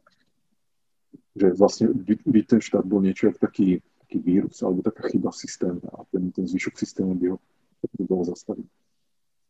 [1.35, 5.31] Že vlastne by, by ten štát bol niečo ako taký, taký vírus alebo taká chyba
[5.31, 5.39] v
[5.91, 7.37] a ten, ten zvyšok systému by ho
[7.83, 8.67] by bolo zastaviť.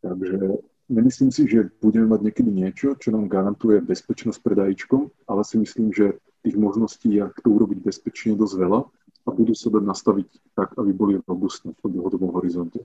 [0.04, 5.42] Takže Nemyslím si, že budeme mať niekedy niečo, čo nám garantuje bezpečnosť pred AIčkom, ale
[5.48, 8.80] si myslím, že tých možností, ako to urobiť bezpečne, dosť veľa
[9.24, 12.84] a budú sa dať nastaviť tak, aby boli robustné v dlhodobom horizonte.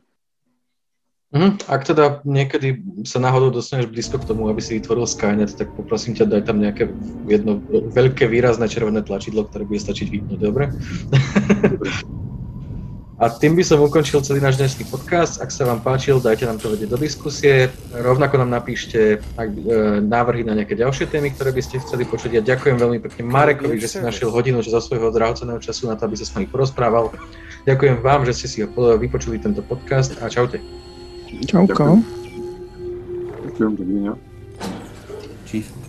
[1.35, 5.75] Mm, ak teda niekedy sa náhodou dostaneš blízko k tomu, aby si vytvoril Skynet, tak
[5.77, 6.89] poprosím ťa, daj tam nejaké
[7.29, 10.73] jedno veľké výrazné červené tlačidlo, ktoré bude stačiť vypnúť, dobre?
[11.67, 11.91] dobre.
[13.19, 15.43] A tým by som ukončil celý náš dnešný podcast.
[15.43, 17.67] Ak sa vám páčil, dajte nám to vedieť do diskusie.
[17.91, 22.39] Rovnako nám napíšte ak, e, návrhy na nejaké ďalšie témy, ktoré by ste chceli počuť.
[22.39, 26.07] Ja ďakujem veľmi pekne Marekovi, že si našiel hodinu za svojho drahoceného času na to,
[26.07, 27.11] aby sa s nami porozprával.
[27.67, 30.63] Ďakujem vám, že ste si vypočuli tento podcast a čaute.
[31.43, 31.99] Čauko.
[33.51, 34.15] Ďakujem, dovidenia.
[35.43, 35.88] Číslo.